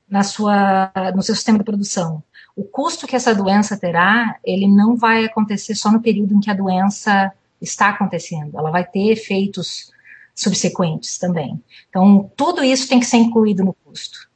na 0.09 0.23
sua 0.23 0.91
no 1.13 1.21
seu 1.21 1.35
sistema 1.35 1.59
de 1.59 1.65
produção 1.65 2.23
o 2.55 2.63
custo 2.63 3.05
que 3.05 3.15
essa 3.15 3.35
doença 3.35 3.77
terá, 3.77 4.39
ele 4.43 4.67
não 4.67 4.95
vai 4.95 5.25
acontecer 5.25 5.75
só 5.75 5.91
no 5.91 6.01
período 6.01 6.33
em 6.33 6.39
que 6.39 6.49
a 6.49 6.53
doença 6.53 7.33
está 7.61 7.89
acontecendo, 7.89 8.57
ela 8.57 8.71
vai 8.71 8.85
ter 8.85 9.11
efeitos 9.11 9.91
subsequentes 10.33 11.17
também. 11.17 11.61
Então, 11.89 12.31
tudo 12.35 12.63
isso 12.63 12.87
tem 12.87 12.99
que 12.99 13.05
ser 13.05 13.17
incluído 13.17 13.63
no 13.63 13.73
custo. 13.73 14.29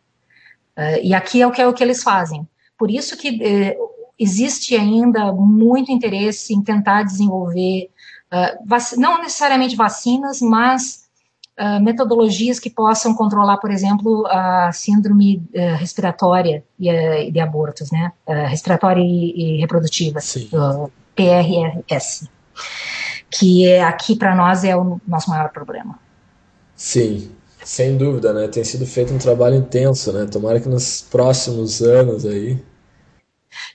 Uh, 0.77 0.99
e 1.01 1.13
aqui 1.13 1.41
é 1.41 1.47
o 1.47 1.51
que, 1.51 1.61
é 1.61 1.67
o 1.67 1.73
que 1.73 1.83
eles 1.83 2.03
fazem. 2.03 2.47
Por 2.77 2.89
isso 2.89 3.17
que 3.17 3.43
eh, 3.43 3.77
existe 4.17 4.73
ainda 4.73 5.33
muito 5.33 5.91
interesse 5.91 6.53
em 6.53 6.63
tentar 6.63 7.03
desenvolver, 7.03 7.89
uh, 8.31 8.97
não 8.97 9.21
necessariamente 9.21 9.75
vacinas, 9.75 10.41
mas 10.41 11.09
uh, 11.59 11.83
metodologias 11.83 12.59
que 12.59 12.69
possam 12.69 13.13
controlar, 13.13 13.57
por 13.57 13.69
exemplo, 13.69 14.25
a 14.27 14.71
síndrome 14.71 15.43
uh, 15.53 15.75
respiratória 15.77 16.63
e, 16.79 16.89
uh, 16.89 17.31
de 17.31 17.39
abortos, 17.39 17.91
né? 17.91 18.11
respiratória 18.47 19.01
e, 19.01 19.57
e 19.57 19.59
reprodutiva, 19.59 20.19
PRS, 21.15 22.29
que 23.29 23.67
é, 23.67 23.83
aqui 23.83 24.15
para 24.15 24.33
nós 24.33 24.63
é 24.63 24.75
o 24.75 24.99
nosso 25.05 25.29
maior 25.29 25.49
problema. 25.49 25.99
Sim, 26.75 27.31
sem 27.63 27.97
dúvida, 27.97 28.31
né? 28.33 28.47
Tem 28.47 28.63
sido 28.63 28.85
feito 28.85 29.13
um 29.13 29.17
trabalho 29.17 29.55
intenso, 29.55 30.13
né? 30.13 30.25
Tomara 30.25 30.61
que 30.61 30.69
nos 30.69 31.01
próximos 31.01 31.81
anos 31.81 32.25
aí. 32.25 32.57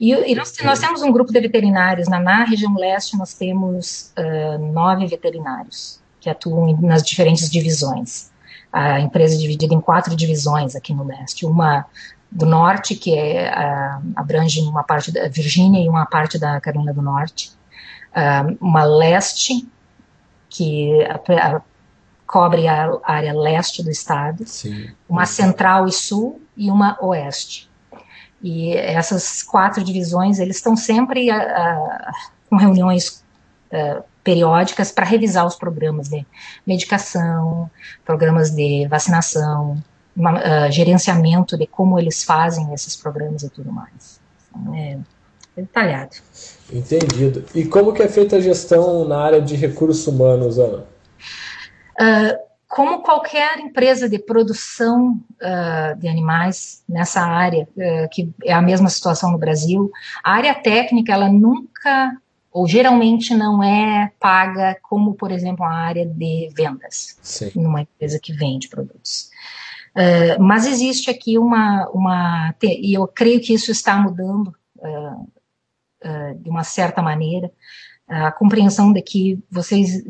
E, 0.00 0.12
e 0.12 0.34
nós, 0.34 0.52
nós, 0.62 0.78
temos 0.78 1.02
um 1.02 1.12
grupo 1.12 1.32
de 1.32 1.40
veterinários. 1.40 2.08
Na, 2.08 2.18
na 2.20 2.44
região 2.44 2.74
leste, 2.76 3.16
nós 3.16 3.34
temos 3.34 4.12
uh, 4.18 4.58
nove 4.72 5.06
veterinários 5.06 6.00
que 6.20 6.30
atuam 6.30 6.76
nas 6.80 7.02
diferentes 7.02 7.50
divisões. 7.50 8.32
A 8.72 8.98
empresa 9.00 9.34
é 9.34 9.38
dividida 9.38 9.74
em 9.74 9.80
quatro 9.80 10.16
divisões 10.16 10.74
aqui 10.74 10.92
no 10.92 11.04
leste. 11.04 11.46
Uma 11.46 11.86
do 12.30 12.46
norte, 12.46 12.96
que 12.96 13.16
é, 13.16 13.48
abrange 14.16 14.60
uma 14.62 14.82
parte 14.82 15.12
da 15.12 15.28
Virgínia 15.28 15.84
e 15.84 15.88
uma 15.88 16.04
parte 16.04 16.36
da 16.38 16.60
Carolina 16.60 16.92
do 16.92 17.00
Norte. 17.00 17.52
uma 18.60 18.82
leste, 18.82 19.68
que 20.48 21.02
a, 21.04 21.56
a, 21.56 21.62
cobre 22.26 22.66
a 22.66 22.98
área 23.04 23.32
leste 23.32 23.82
do 23.82 23.90
estado. 23.90 24.44
Sim. 24.46 24.90
Uma 25.08 25.26
central 25.26 25.86
e 25.86 25.92
sul 25.92 26.42
e 26.56 26.70
uma 26.70 26.98
oeste. 27.00 27.70
E 28.46 28.76
essas 28.76 29.42
quatro 29.42 29.82
divisões, 29.82 30.38
eles 30.38 30.56
estão 30.56 30.76
sempre 30.76 31.28
com 32.50 32.56
reuniões 32.56 33.24
periódicas 34.22 34.92
para 34.92 35.06
revisar 35.06 35.46
os 35.46 35.56
programas 35.56 36.10
de 36.10 36.26
medicação, 36.66 37.70
programas 38.04 38.50
de 38.50 38.86
vacinação, 38.86 39.82
uma, 40.14 40.70
gerenciamento 40.70 41.56
de 41.56 41.66
como 41.66 41.98
eles 41.98 42.22
fazem 42.22 42.72
esses 42.74 42.94
programas 42.94 43.42
e 43.42 43.48
tudo 43.48 43.72
mais. 43.72 44.20
Então, 44.50 44.74
é, 44.74 44.98
é 45.56 45.62
detalhado. 45.62 46.16
Entendido. 46.70 47.46
E 47.54 47.64
como 47.64 47.94
que 47.94 48.02
é 48.02 48.08
feita 48.08 48.36
a 48.36 48.40
gestão 48.40 49.08
na 49.08 49.20
área 49.20 49.40
de 49.40 49.56
recursos 49.56 50.06
humanos, 50.06 50.58
Ana? 50.58 50.84
Uh, 51.98 52.38
como 52.74 53.02
qualquer 53.02 53.60
empresa 53.60 54.08
de 54.08 54.18
produção 54.18 55.12
uh, 55.12 55.96
de 55.96 56.08
animais 56.08 56.82
nessa 56.88 57.20
área, 57.20 57.68
uh, 57.76 58.08
que 58.10 58.34
é 58.42 58.52
a 58.52 58.60
mesma 58.60 58.88
situação 58.88 59.30
no 59.30 59.38
Brasil, 59.38 59.92
a 60.24 60.32
área 60.32 60.52
técnica 60.56 61.12
ela 61.12 61.28
nunca 61.28 62.16
ou 62.50 62.66
geralmente 62.66 63.32
não 63.32 63.62
é 63.62 64.10
paga 64.18 64.76
como, 64.82 65.14
por 65.14 65.30
exemplo, 65.30 65.64
a 65.64 65.72
área 65.72 66.04
de 66.04 66.50
vendas, 66.56 67.16
Sim. 67.22 67.52
numa 67.54 67.82
empresa 67.82 68.18
que 68.20 68.32
vende 68.32 68.68
produtos. 68.68 69.30
Uh, 69.94 70.42
mas 70.42 70.66
existe 70.66 71.08
aqui 71.08 71.38
uma, 71.38 71.88
uma, 71.90 72.52
e 72.60 72.92
eu 72.92 73.06
creio 73.06 73.40
que 73.40 73.54
isso 73.54 73.70
está 73.70 73.96
mudando 73.96 74.52
de 76.42 76.50
uma 76.50 76.62
certa 76.62 77.00
maneira, 77.00 77.50
a 78.06 78.30
compreensão 78.30 78.92
de 78.92 79.00
que 79.00 79.42
vocês 79.50 80.04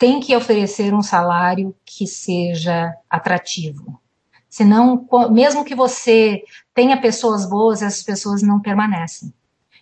têm 0.00 0.18
que 0.18 0.34
oferecer 0.34 0.94
um 0.94 1.02
salário 1.02 1.76
que 1.84 2.06
seja 2.06 2.90
atrativo. 3.08 4.00
Senão, 4.48 5.06
mesmo 5.30 5.62
que 5.62 5.74
você 5.74 6.42
tenha 6.74 6.98
pessoas 6.98 7.48
boas, 7.48 7.82
essas 7.82 8.02
pessoas 8.02 8.42
não 8.42 8.60
permanecem. 8.60 9.32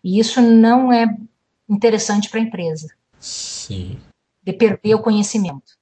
E 0.02 0.18
isso 0.18 0.42
não 0.42 0.92
é 0.92 1.06
interessante 1.68 2.28
para 2.28 2.40
a 2.40 2.42
empresa. 2.42 2.88
Sim. 3.20 3.96
De 4.42 4.52
perder 4.52 4.96
o 4.96 5.02
conhecimento. 5.02 5.78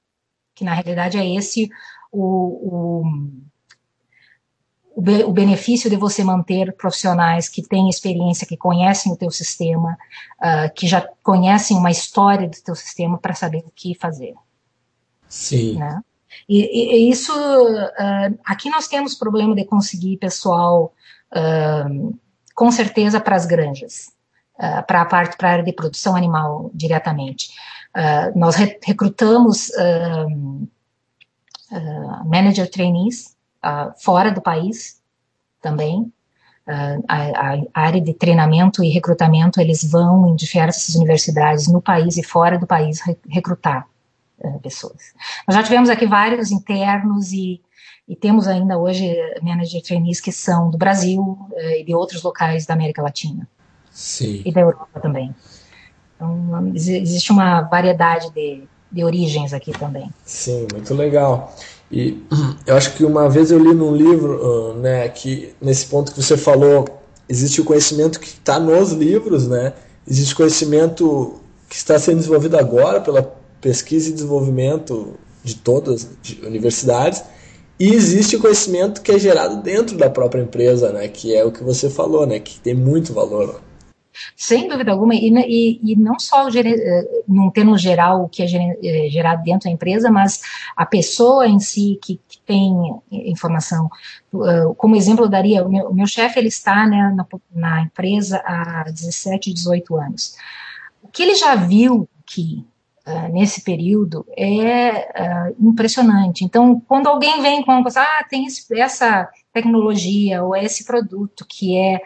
Que 0.53 0.63
na 0.63 0.75
realidade 0.75 1.17
é 1.17 1.35
esse 1.35 1.67
o, 2.11 3.01
o, 3.01 3.03
o, 4.97 5.31
benefício 5.31 5.91
de 5.91 5.95
você 5.95 6.23
manter 6.23 6.75
profissionais 6.75 7.47
que 7.47 7.61
têm 7.61 7.87
experiência, 7.87 8.47
que 8.47 8.57
conhecem 8.57 9.11
o 9.11 9.15
teu 9.15 9.29
sistema, 9.29 9.95
uh, 10.39 10.73
que 10.73 10.87
já 10.87 11.07
conhecem 11.21 11.77
uma 11.77 11.91
história 11.91 12.49
do 12.49 12.57
teu 12.63 12.73
sistema 12.73 13.19
para 13.19 13.35
saber 13.35 13.59
o 13.59 13.71
que 13.75 13.93
fazer. 13.93 14.33
Sim. 15.29 15.77
Né? 15.77 16.01
E, 16.49 17.05
e, 17.05 17.11
isso, 17.11 17.31
uh, 17.31 18.39
aqui 18.43 18.71
nós 18.71 18.87
temos 18.87 19.13
problema 19.13 19.53
de 19.53 19.65
conseguir 19.65 20.17
pessoal, 20.17 20.91
uh, 21.31 22.19
com 22.55 22.71
certeza, 22.71 23.19
para 23.21 23.35
as 23.35 23.45
granjas 23.45 24.15
para 24.87 25.03
a 25.03 25.05
parte, 25.05 25.37
para 25.37 25.49
a 25.49 25.51
área 25.51 25.63
de 25.63 25.71
produção 25.71 26.15
animal 26.15 26.71
diretamente. 26.73 27.49
Nós 28.35 28.55
re 28.55 28.75
recrutamos 28.83 29.71
manager 32.25 32.67
trainees 32.67 33.36
fora 33.97 34.31
do 34.31 34.41
país 34.41 35.01
também. 35.61 36.11
A, 36.67 37.53
a, 37.73 37.81
área 37.81 38.01
de 38.01 38.13
treinamento 38.13 38.83
e 38.83 38.89
recrutamento, 38.89 39.61
eles 39.61 39.89
vão 39.89 40.27
em 40.27 40.35
diversas 40.35 40.95
universidades 40.95 41.69
no 41.69 41.81
país 41.81 42.17
e 42.17 42.23
fora 42.23 42.59
do 42.59 42.67
país 42.67 42.99
re 42.99 43.17
recrutar 43.29 43.87
pessoas. 44.61 45.13
Nós 45.47 45.55
já 45.55 45.63
tivemos 45.63 45.89
aqui 45.89 46.05
vários 46.05 46.51
internos 46.51 47.31
e, 47.31 47.61
e 48.05 48.17
temos 48.17 48.47
ainda 48.47 48.77
hoje 48.77 49.15
manager 49.41 49.81
trainees 49.81 50.19
que 50.19 50.31
são 50.31 50.69
do 50.69 50.77
Brasil 50.77 51.39
e 51.55 51.85
de 51.85 51.95
outros 51.95 52.21
locais 52.21 52.65
da 52.65 52.73
América 52.73 53.01
Latina. 53.01 53.47
Sim. 53.97 54.43
e 54.45 54.51
da 54.51 54.61
Europa 54.61 54.99
também. 54.99 55.33
Então, 56.15 56.71
existe 56.75 57.31
uma 57.31 57.61
variedade 57.61 58.31
de, 58.31 58.61
de 58.91 59.03
origens 59.03 59.53
aqui 59.53 59.71
também. 59.71 60.13
Sim, 60.23 60.67
muito 60.71 60.93
legal. 60.93 61.51
E 61.91 62.21
eu 62.65 62.75
acho 62.75 62.95
que 62.95 63.05
uma 63.05 63.29
vez 63.29 63.49
eu 63.49 63.59
li 63.59 63.73
num 63.73 63.95
livro, 63.95 64.73
né, 64.75 65.07
que 65.07 65.53
nesse 65.61 65.85
ponto 65.85 66.11
que 66.11 66.21
você 66.21 66.35
falou, 66.35 66.85
existe 67.29 67.61
o 67.61 67.63
conhecimento 67.63 68.19
que 68.19 68.27
está 68.27 68.59
nos 68.59 68.91
livros, 68.91 69.47
né? 69.47 69.73
Existe 70.05 70.35
conhecimento 70.35 71.35
que 71.69 71.75
está 71.75 71.97
sendo 71.99 72.17
desenvolvido 72.17 72.57
agora 72.57 73.01
pela 73.01 73.23
pesquisa 73.61 74.09
e 74.09 74.13
desenvolvimento 74.13 75.15
de 75.43 75.55
todas 75.55 76.09
as 76.23 76.45
universidades, 76.45 77.23
e 77.79 77.93
existe 77.93 78.35
o 78.35 78.39
conhecimento 78.39 79.01
que 79.01 79.11
é 79.11 79.19
gerado 79.19 79.61
dentro 79.61 79.97
da 79.97 80.09
própria 80.09 80.41
empresa, 80.41 80.91
né? 80.91 81.07
Que 81.07 81.35
é 81.35 81.45
o 81.45 81.51
que 81.51 81.63
você 81.63 81.89
falou, 81.89 82.25
né? 82.25 82.39
Que 82.39 82.59
tem 82.59 82.73
muito 82.73 83.13
valor. 83.13 83.61
Sem 84.35 84.67
dúvida 84.67 84.91
alguma, 84.91 85.15
e, 85.15 85.29
e, 85.29 85.93
e 85.93 85.95
não 85.95 86.19
só 86.19 86.47
eh, 86.49 87.23
num 87.27 87.49
termo 87.49 87.77
geral 87.77 88.23
o 88.23 88.29
que 88.29 88.43
é 88.43 88.45
eh, 88.45 89.09
gerado 89.09 89.43
dentro 89.43 89.69
da 89.69 89.73
empresa, 89.73 90.09
mas 90.11 90.41
a 90.75 90.85
pessoa 90.85 91.47
em 91.47 91.59
si 91.59 91.99
que, 92.01 92.19
que 92.27 92.39
tem 92.45 92.75
informação. 93.11 93.89
Como 94.77 94.95
exemplo, 94.95 95.25
eu 95.25 95.29
daria, 95.29 95.65
o 95.65 95.69
meu, 95.69 95.93
meu 95.93 96.07
chefe 96.07 96.39
ele 96.39 96.47
está 96.47 96.85
né, 96.85 97.13
na, 97.15 97.25
na, 97.53 97.81
empresa 97.81 98.41
há 98.45 98.83
17, 98.83 99.53
18 99.53 99.95
anos. 99.95 100.35
O 101.01 101.07
que 101.07 101.23
ele 101.23 101.35
já 101.35 101.55
viu 101.55 102.07
que 102.25 102.65
uh, 103.07 103.31
nesse 103.31 103.61
período 103.61 104.25
é 104.37 105.49
uh, 105.49 105.67
impressionante. 105.67 106.43
Então, 106.43 106.81
quando 106.87 107.07
alguém 107.07 107.41
vem 107.41 107.63
com 107.63 107.71
uma 107.71 107.81
coisa, 107.81 108.01
ah, 108.01 108.25
tem 108.29 108.45
esse, 108.45 108.65
essa 108.77 109.29
tecnologia 109.53 110.43
ou 110.43 110.55
esse 110.55 110.85
produto 110.85 111.45
que 111.47 111.77
é 111.77 112.01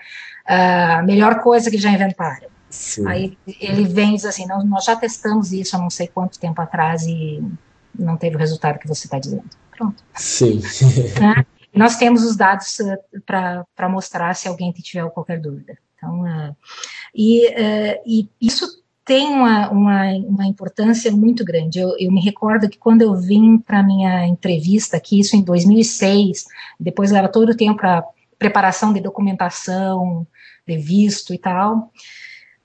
a 0.51 1.03
melhor 1.03 1.39
coisa 1.39 1.71
que 1.71 1.77
já 1.77 1.91
inventaram. 1.91 2.49
Sim. 2.69 3.07
Aí 3.07 3.37
ele 3.59 3.83
vem 3.83 4.11
e 4.11 4.15
diz 4.15 4.25
assim, 4.25 4.45
nós 4.45 4.85
já 4.85 4.95
testamos 4.95 5.51
isso 5.51 5.75
há 5.75 5.79
não 5.79 5.89
sei 5.89 6.07
quanto 6.07 6.39
tempo 6.39 6.61
atrás 6.61 7.03
e 7.03 7.43
não 7.97 8.17
teve 8.17 8.35
o 8.35 8.39
resultado 8.39 8.79
que 8.79 8.87
você 8.87 9.07
está 9.07 9.19
dizendo. 9.19 9.45
Pronto. 9.75 10.03
Sim. 10.15 10.61
Né? 11.19 11.45
Nós 11.73 11.95
temos 11.95 12.23
os 12.23 12.35
dados 12.35 12.79
uh, 12.79 13.21
para 13.25 13.89
mostrar 13.89 14.35
se 14.35 14.47
alguém 14.47 14.73
tiver 14.73 15.09
qualquer 15.11 15.39
dúvida. 15.39 15.77
Então, 15.95 16.21
uh, 16.21 16.55
e, 17.15 17.47
uh, 17.47 18.01
e 18.05 18.29
isso 18.41 18.81
tem 19.05 19.27
uma, 19.27 19.69
uma, 19.69 20.03
uma, 20.27 20.45
importância 20.45 21.11
muito 21.11 21.45
grande. 21.45 21.79
Eu, 21.79 21.95
eu, 21.97 22.11
me 22.11 22.21
recordo 22.21 22.69
que 22.69 22.77
quando 22.77 23.01
eu 23.01 23.15
vim 23.15 23.57
para 23.57 23.79
a 23.79 23.83
minha 23.83 24.27
entrevista 24.27 24.97
aqui, 24.97 25.19
isso 25.19 25.35
em 25.35 25.41
2006, 25.41 26.45
depois 26.79 27.11
leva 27.11 27.29
todo 27.29 27.51
o 27.51 27.55
tempo 27.55 27.77
para 27.79 28.03
preparação 28.41 28.91
de 28.91 28.99
documentação, 28.99 30.25
de 30.67 30.75
visto 30.75 31.31
e 31.31 31.37
tal, 31.37 31.91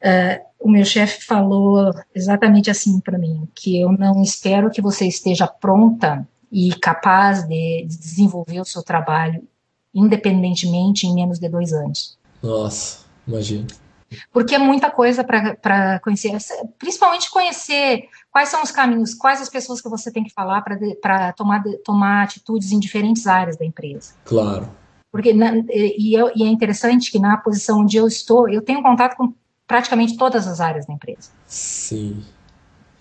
uh, 0.02 0.46
o 0.58 0.70
meu 0.70 0.86
chefe 0.86 1.22
falou 1.22 1.92
exatamente 2.14 2.70
assim 2.70 2.98
para 2.98 3.18
mim, 3.18 3.46
que 3.54 3.78
eu 3.78 3.92
não 3.92 4.22
espero 4.22 4.70
que 4.70 4.80
você 4.80 5.06
esteja 5.06 5.46
pronta 5.46 6.26
e 6.50 6.74
capaz 6.76 7.46
de, 7.46 7.84
de 7.86 7.98
desenvolver 7.98 8.58
o 8.58 8.64
seu 8.64 8.82
trabalho 8.82 9.46
independentemente 9.94 11.06
em 11.06 11.14
menos 11.14 11.38
de 11.38 11.48
dois 11.48 11.74
anos. 11.74 12.18
Nossa, 12.42 13.04
imagina 13.28 13.66
porque 14.32 14.54
é 14.54 14.58
muita 14.58 14.90
coisa 14.90 15.24
para 15.24 16.00
conhecer, 16.00 16.32
principalmente 16.78 17.30
conhecer 17.30 18.04
quais 18.30 18.48
são 18.48 18.62
os 18.62 18.70
caminhos, 18.70 19.14
quais 19.14 19.40
as 19.40 19.48
pessoas 19.48 19.80
que 19.80 19.88
você 19.88 20.12
tem 20.12 20.22
que 20.22 20.32
falar 20.32 20.62
para 20.62 21.32
tomar, 21.32 21.62
tomar 21.84 22.22
atitudes 22.22 22.72
em 22.72 22.78
diferentes 22.78 23.26
áreas 23.26 23.56
da 23.56 23.64
empresa. 23.64 24.14
Claro. 24.24 24.68
Porque, 25.16 25.32
na, 25.32 25.56
e, 25.70 26.12
eu, 26.14 26.30
e 26.36 26.42
é 26.42 26.46
interessante 26.46 27.10
que 27.10 27.18
na 27.18 27.38
posição 27.38 27.80
onde 27.80 27.96
eu 27.96 28.06
estou, 28.06 28.48
eu 28.48 28.60
tenho 28.60 28.82
contato 28.82 29.16
com 29.16 29.32
praticamente 29.66 30.16
todas 30.16 30.46
as 30.46 30.60
áreas 30.60 30.86
da 30.86 30.92
empresa. 30.92 31.30
Sim. 31.46 32.22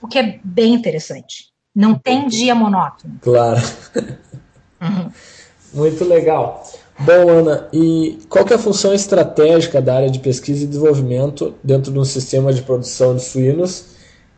O 0.01 0.07
que 0.07 0.17
é 0.17 0.39
bem 0.43 0.73
interessante. 0.73 1.49
Não 1.75 1.95
tem 1.95 2.25
dia 2.27 2.55
monótono. 2.55 3.19
Claro. 3.21 3.61
Uhum. 4.81 5.11
Muito 5.73 6.05
legal. 6.05 6.63
Bom, 6.97 7.29
Ana, 7.29 7.67
e 7.73 8.19
qual 8.29 8.45
é 8.47 8.53
a 8.53 8.57
função 8.57 8.93
estratégica 8.93 9.81
da 9.81 9.95
área 9.95 10.09
de 10.09 10.19
pesquisa 10.19 10.63
e 10.63 10.67
desenvolvimento 10.67 11.53
dentro 11.61 11.91
de 11.91 11.99
um 11.99 12.05
sistema 12.05 12.53
de 12.53 12.61
produção 12.61 13.13
de 13.13 13.23
suínos? 13.23 13.87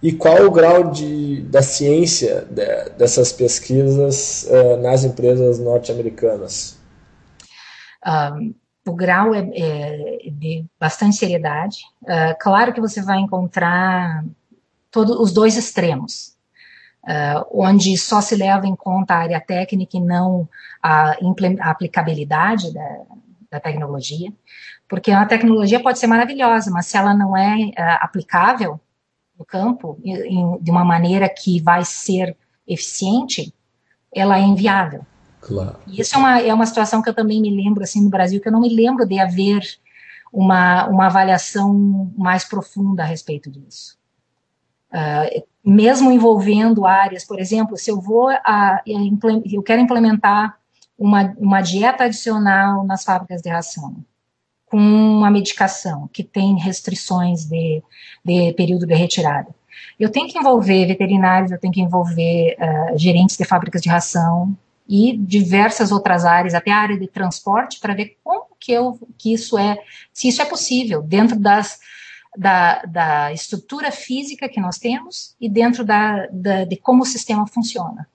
E 0.01 0.11
qual 0.11 0.45
o 0.45 0.51
grau 0.51 0.89
de, 0.91 1.41
da 1.41 1.61
ciência 1.61 2.47
de, 2.49 2.89
dessas 2.97 3.31
pesquisas 3.31 4.47
uh, 4.49 4.81
nas 4.81 5.03
empresas 5.03 5.59
norte-americanas? 5.59 6.76
Um, 8.05 8.53
o 8.87 8.93
grau 8.93 9.33
é, 9.35 9.39
é, 9.53 10.29
de 10.31 10.65
bastante 10.79 11.17
seriedade. 11.17 11.79
Uh, 12.03 12.37
claro 12.39 12.73
que 12.73 12.79
você 12.79 13.01
vai 13.01 13.19
encontrar 13.19 14.23
todos 14.89 15.19
os 15.19 15.33
dois 15.33 15.57
extremos 15.57 16.37
uh, 17.07 17.47
onde 17.51 17.97
só 17.97 18.21
se 18.21 18.35
leva 18.35 18.67
em 18.67 18.75
conta 18.75 19.13
a 19.13 19.19
área 19.19 19.39
técnica 19.39 19.97
e 19.97 20.01
não 20.01 20.47
a, 20.83 21.11
a 21.11 21.69
aplicabilidade 21.69 22.73
da, 22.73 23.01
da, 23.51 23.59
tecnologia, 23.59 24.31
porque 24.87 25.11
a 25.11 25.25
tecnologia 25.25 25.81
pode 25.81 25.99
ser 25.99 26.07
maravilhosa, 26.07 26.69
mas 26.69 26.85
se 26.85 26.97
ela 26.97 27.13
não 27.13 27.35
é 27.35 27.55
uh, 27.55 27.73
aplicável 28.01 28.79
no 29.39 29.45
campo 29.45 29.97
em, 30.03 30.57
de 30.59 30.69
uma 30.69 30.83
maneira 30.83 31.29
que 31.29 31.61
vai 31.61 31.85
ser 31.85 32.35
eficiente, 32.67 33.53
ela 34.13 34.37
é 34.37 34.41
inviável. 34.41 35.05
Claro. 35.41 35.77
E 35.87 36.01
isso 36.01 36.15
é 36.15 36.17
uma, 36.17 36.41
é 36.41 36.53
uma 36.53 36.65
situação 36.65 37.01
que 37.01 37.09
eu 37.09 37.13
também 37.13 37.41
me 37.41 37.55
lembro, 37.55 37.83
assim, 37.83 38.03
no 38.03 38.09
Brasil, 38.09 38.41
que 38.41 38.47
eu 38.47 38.51
não 38.51 38.61
me 38.61 38.73
lembro 38.73 39.05
de 39.05 39.19
haver 39.19 39.61
uma, 40.31 40.87
uma 40.87 41.05
avaliação 41.05 42.11
mais 42.17 42.43
profunda 42.43 43.03
a 43.03 43.05
respeito 43.05 43.49
disso. 43.49 43.97
Uh, 44.91 45.43
mesmo 45.63 46.11
envolvendo 46.11 46.85
áreas, 46.85 47.25
por 47.25 47.39
exemplo, 47.39 47.77
se 47.77 47.91
eu 47.91 47.99
vou 47.99 48.29
a, 48.29 48.81
eu 48.85 49.61
quero 49.61 49.81
implementar 49.81 50.57
uma, 50.97 51.35
uma 51.37 51.61
dieta 51.61 52.05
adicional 52.05 52.85
nas 52.85 53.03
fábricas 53.03 53.41
de 53.41 53.49
ração, 53.49 53.97
com 54.65 54.77
uma 54.77 55.29
medicação 55.29 56.09
que 56.11 56.23
tem 56.23 56.57
restrições 56.57 57.45
de, 57.45 57.83
de 58.23 58.53
período 58.53 58.85
de 58.85 58.95
retirada. 58.95 59.53
Eu 59.99 60.09
tenho 60.09 60.27
que 60.27 60.37
envolver 60.37 60.87
veterinários, 60.87 61.51
eu 61.51 61.59
tenho 61.59 61.73
que 61.73 61.81
envolver 61.81 62.55
uh, 62.57 62.97
gerentes 62.97 63.37
de 63.37 63.45
fábricas 63.45 63.81
de 63.81 63.89
ração 63.89 64.57
e 64.87 65.17
diversas 65.17 65.91
outras 65.91 66.25
áreas, 66.25 66.53
até 66.53 66.71
a 66.71 66.77
área 66.77 66.97
de 66.97 67.07
transporte, 67.07 67.79
para 67.79 67.93
ver 67.93 68.17
como 68.23 68.47
que, 68.59 68.71
eu, 68.71 68.99
que 69.17 69.33
isso 69.33 69.57
é, 69.57 69.77
se 70.13 70.27
isso 70.27 70.41
é 70.41 70.45
possível, 70.45 71.01
dentro 71.01 71.37
das 71.37 71.79
da, 72.37 72.83
da 72.83 73.33
estrutura 73.33 73.91
física 73.91 74.47
que 74.47 74.61
nós 74.61 74.77
temos 74.77 75.35
e 75.41 75.49
dentro 75.49 75.83
da, 75.83 76.27
da, 76.31 76.65
de 76.65 76.77
como 76.77 77.01
o 77.01 77.05
sistema 77.05 77.47
funciona. 77.47 78.07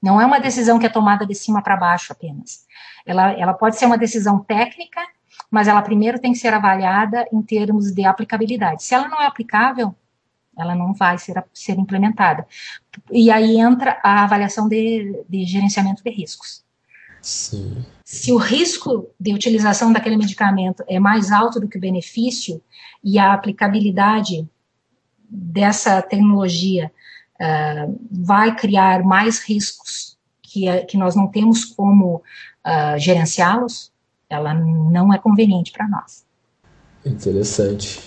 Não 0.00 0.20
é 0.20 0.24
uma 0.24 0.38
decisão 0.38 0.78
que 0.78 0.86
é 0.86 0.88
tomada 0.88 1.26
de 1.26 1.34
cima 1.34 1.60
para 1.60 1.76
baixo 1.76 2.12
apenas. 2.12 2.64
Ela, 3.04 3.32
ela 3.32 3.52
pode 3.52 3.76
ser 3.76 3.86
uma 3.86 3.98
decisão 3.98 4.38
técnica, 4.38 5.00
mas 5.50 5.66
ela 5.66 5.82
primeiro 5.82 6.20
tem 6.20 6.32
que 6.32 6.38
ser 6.38 6.54
avaliada 6.54 7.26
em 7.32 7.42
termos 7.42 7.90
de 7.90 8.04
aplicabilidade. 8.04 8.84
Se 8.84 8.94
ela 8.94 9.08
não 9.08 9.20
é 9.20 9.26
aplicável, 9.26 9.94
ela 10.60 10.74
não 10.74 10.92
vai 10.92 11.18
ser, 11.18 11.42
ser 11.52 11.78
implementada. 11.78 12.46
E 13.10 13.30
aí 13.30 13.58
entra 13.58 13.98
a 14.02 14.24
avaliação 14.24 14.68
de, 14.68 15.24
de 15.28 15.44
gerenciamento 15.44 16.02
de 16.02 16.10
riscos. 16.10 16.64
Sim. 17.22 17.84
Se 18.04 18.32
o 18.32 18.36
risco 18.36 19.10
de 19.18 19.32
utilização 19.34 19.92
daquele 19.92 20.16
medicamento 20.16 20.82
é 20.88 20.98
mais 20.98 21.30
alto 21.30 21.60
do 21.60 21.68
que 21.68 21.78
o 21.78 21.80
benefício 21.80 22.62
e 23.04 23.18
a 23.18 23.32
aplicabilidade 23.32 24.48
dessa 25.28 26.02
tecnologia 26.02 26.90
uh, 27.36 28.00
vai 28.10 28.54
criar 28.56 29.04
mais 29.04 29.40
riscos 29.40 30.18
que, 30.42 30.66
que 30.84 30.96
nós 30.96 31.14
não 31.14 31.28
temos 31.28 31.64
como 31.64 32.16
uh, 32.16 32.98
gerenciá-los, 32.98 33.92
ela 34.28 34.52
não 34.54 35.12
é 35.12 35.18
conveniente 35.18 35.70
para 35.70 35.88
nós. 35.88 36.24
Interessante. 37.04 38.00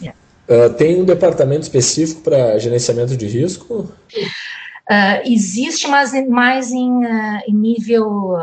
Yeah. 0.00 0.18
Uh, 0.48 0.72
tem 0.74 0.98
um 1.00 1.04
departamento 1.04 1.62
específico 1.62 2.22
para 2.22 2.58
gerenciamento 2.58 3.14
de 3.14 3.26
risco? 3.26 3.92
Uh, 4.90 5.20
existe, 5.26 5.86
mas 5.86 6.12
mais 6.26 6.72
em, 6.72 7.04
uh, 7.04 7.42
em 7.46 7.52
nível 7.52 8.38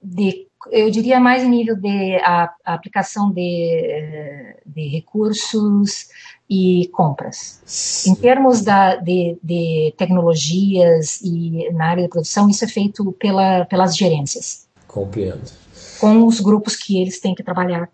de, 0.00 0.46
eu 0.70 0.88
diria 0.92 1.18
mais 1.18 1.42
em 1.42 1.48
nível 1.48 1.74
de 1.74 2.14
a, 2.22 2.54
a 2.64 2.74
aplicação 2.74 3.32
de, 3.32 4.54
de 4.64 4.86
recursos 4.86 6.08
e 6.48 6.88
compras. 6.92 7.60
Sim. 7.66 8.12
Em 8.12 8.14
termos 8.14 8.62
da, 8.62 8.94
de, 8.94 9.36
de, 9.42 9.92
tecnologias 9.96 11.20
e 11.20 11.68
na 11.72 11.86
área 11.86 12.04
de 12.04 12.08
produção, 12.08 12.48
isso 12.48 12.64
é 12.64 12.68
feito 12.68 13.10
pela, 13.12 13.64
pelas 13.64 13.96
gerências. 13.96 14.68
Compreendo. 14.86 15.50
Com 15.98 16.24
os 16.24 16.38
grupos 16.38 16.76
que 16.76 17.02
eles 17.02 17.18
têm 17.18 17.34
que 17.34 17.42
trabalhar 17.42 17.88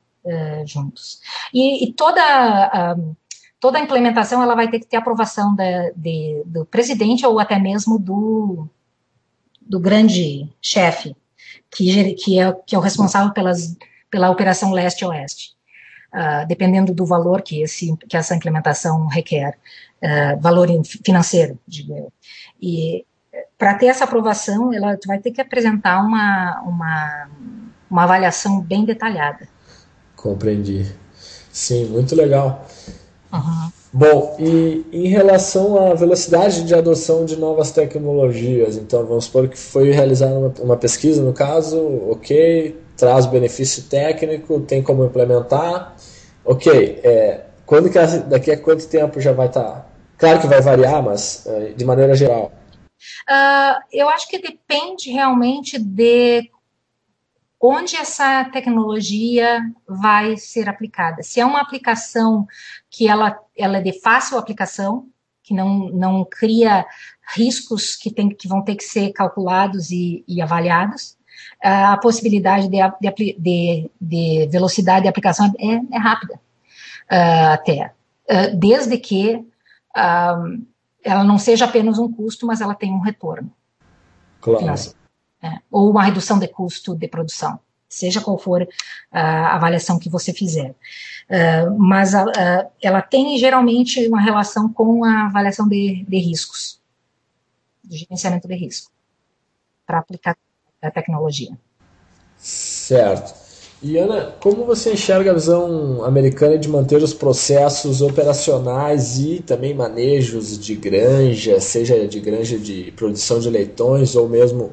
juntos. 0.66 1.20
E, 1.52 1.84
e 1.84 1.92
toda 1.92 2.96
toda 3.60 3.78
a 3.78 3.82
implementação 3.82 4.42
ela 4.42 4.54
vai 4.54 4.68
ter 4.68 4.80
que 4.80 4.86
ter 4.86 4.96
aprovação 4.96 5.54
da, 5.54 5.90
de, 5.94 6.42
do 6.46 6.64
presidente 6.64 7.26
ou 7.26 7.38
até 7.38 7.58
mesmo 7.58 7.98
do, 7.98 8.66
do 9.60 9.78
grande 9.78 10.50
chefe, 10.60 11.14
que, 11.70 12.14
que, 12.14 12.40
é, 12.40 12.52
que 12.66 12.74
é 12.74 12.78
o 12.78 12.80
responsável 12.80 13.32
pelas, 13.32 13.76
pela 14.10 14.30
operação 14.30 14.72
leste-oeste, 14.72 15.54
uh, 16.12 16.46
dependendo 16.48 16.94
do 16.94 17.04
valor 17.04 17.42
que, 17.42 17.62
esse, 17.62 17.94
que 18.08 18.16
essa 18.16 18.34
implementação 18.34 19.06
requer, 19.06 19.56
uh, 20.02 20.40
valor 20.40 20.68
financeiro, 21.04 21.58
digo 21.68 21.94
eu. 21.94 22.12
E 22.60 23.04
para 23.58 23.74
ter 23.74 23.86
essa 23.86 24.04
aprovação, 24.04 24.72
ela 24.72 24.98
vai 25.06 25.18
ter 25.18 25.30
que 25.30 25.40
apresentar 25.40 26.02
uma, 26.02 26.60
uma, 26.62 27.30
uma 27.90 28.02
avaliação 28.04 28.60
bem 28.60 28.84
detalhada. 28.86 29.46
Compreendi. 30.22 30.86
Sim, 31.50 31.86
muito 31.86 32.14
legal. 32.14 32.66
Uhum. 33.32 33.70
Bom, 33.92 34.36
e 34.38 34.84
em 34.92 35.08
relação 35.08 35.90
à 35.90 35.94
velocidade 35.94 36.64
de 36.64 36.74
adoção 36.74 37.24
de 37.24 37.36
novas 37.36 37.72
tecnologias, 37.72 38.76
então 38.76 39.04
vamos 39.04 39.24
supor 39.24 39.48
que 39.48 39.58
foi 39.58 39.90
realizada 39.90 40.38
uma, 40.38 40.54
uma 40.60 40.76
pesquisa, 40.76 41.22
no 41.22 41.32
caso, 41.32 41.80
ok, 42.08 42.78
traz 42.96 43.26
benefício 43.26 43.84
técnico, 43.84 44.60
tem 44.60 44.82
como 44.82 45.04
implementar. 45.04 45.96
Ok, 46.44 47.00
é, 47.02 47.46
quando 47.66 47.90
que 47.90 47.98
daqui 48.28 48.52
a 48.52 48.58
quanto 48.58 48.86
tempo 48.86 49.20
já 49.20 49.32
vai 49.32 49.48
estar? 49.48 49.62
Tá? 49.62 49.86
Claro 50.18 50.40
que 50.40 50.46
vai 50.46 50.60
variar, 50.60 51.02
mas 51.02 51.46
uh, 51.46 51.74
de 51.74 51.84
maneira 51.84 52.14
geral. 52.14 52.52
Uh, 53.28 53.80
eu 53.90 54.08
acho 54.10 54.28
que 54.28 54.38
depende 54.38 55.10
realmente 55.10 55.78
de 55.78 56.50
onde 57.60 57.94
essa 57.94 58.44
tecnologia 58.46 59.60
vai 59.86 60.36
ser 60.36 60.68
aplicada. 60.68 61.22
Se 61.22 61.40
é 61.40 61.44
uma 61.44 61.60
aplicação 61.60 62.46
que 62.88 63.06
ela, 63.06 63.38
ela 63.56 63.78
é 63.78 63.82
de 63.82 64.00
fácil 64.00 64.38
aplicação, 64.38 65.06
que 65.42 65.52
não, 65.52 65.90
não 65.90 66.24
cria 66.24 66.86
riscos 67.34 67.96
que, 67.96 68.10
tem, 68.10 68.30
que 68.30 68.48
vão 68.48 68.62
ter 68.62 68.76
que 68.76 68.84
ser 68.84 69.12
calculados 69.12 69.90
e, 69.90 70.24
e 70.26 70.40
avaliados, 70.40 71.18
a 71.62 71.96
possibilidade 71.98 72.68
de, 72.68 72.78
de, 73.38 73.90
de, 74.00 74.48
velocidade 74.50 75.02
de 75.02 75.08
aplicação 75.08 75.52
é, 75.58 75.96
é 75.96 75.98
rápida 75.98 76.34
uh, 76.34 77.52
até, 77.52 77.92
uh, 78.30 78.56
desde 78.56 78.96
que 78.98 79.34
uh, 79.34 80.66
ela 81.04 81.24
não 81.24 81.38
seja 81.38 81.66
apenas 81.66 81.98
um 81.98 82.10
custo, 82.10 82.46
mas 82.46 82.60
ela 82.60 82.74
tenha 82.74 82.94
um 82.94 83.00
retorno. 83.00 83.52
Claro. 84.40 84.64
É, 85.42 85.58
ou 85.70 85.90
uma 85.90 86.04
redução 86.04 86.38
de 86.38 86.46
custo 86.48 86.94
de 86.94 87.08
produção, 87.08 87.58
seja 87.88 88.20
qual 88.20 88.36
for 88.38 88.68
a 89.10 89.54
avaliação 89.54 89.98
que 89.98 90.10
você 90.10 90.32
fizer. 90.34 90.74
mas 91.78 92.12
ela 92.82 93.00
tem 93.00 93.38
geralmente 93.38 94.06
uma 94.06 94.20
relação 94.20 94.70
com 94.70 95.02
a 95.02 95.26
avaliação 95.26 95.66
de, 95.66 96.04
de 96.06 96.18
riscos, 96.18 96.78
de 97.82 97.96
gerenciamento 97.96 98.46
de 98.46 98.54
risco, 98.54 98.92
para 99.86 99.98
aplicar 99.98 100.36
a 100.82 100.90
tecnologia. 100.90 101.56
Certo. 102.36 103.34
E 103.82 103.96
Ana, 103.96 104.34
como 104.40 104.66
você 104.66 104.92
enxerga 104.92 105.30
a 105.30 105.34
visão 105.34 106.04
americana 106.04 106.58
de 106.58 106.68
manter 106.68 107.02
os 107.02 107.14
processos 107.14 108.02
operacionais 108.02 109.18
e 109.18 109.40
também 109.40 109.72
manejos 109.72 110.58
de 110.58 110.76
granja, 110.76 111.58
seja 111.60 112.06
de 112.06 112.20
granja 112.20 112.58
de 112.58 112.92
produção 112.92 113.40
de 113.40 113.48
leitões 113.48 114.14
ou 114.14 114.28
mesmo 114.28 114.72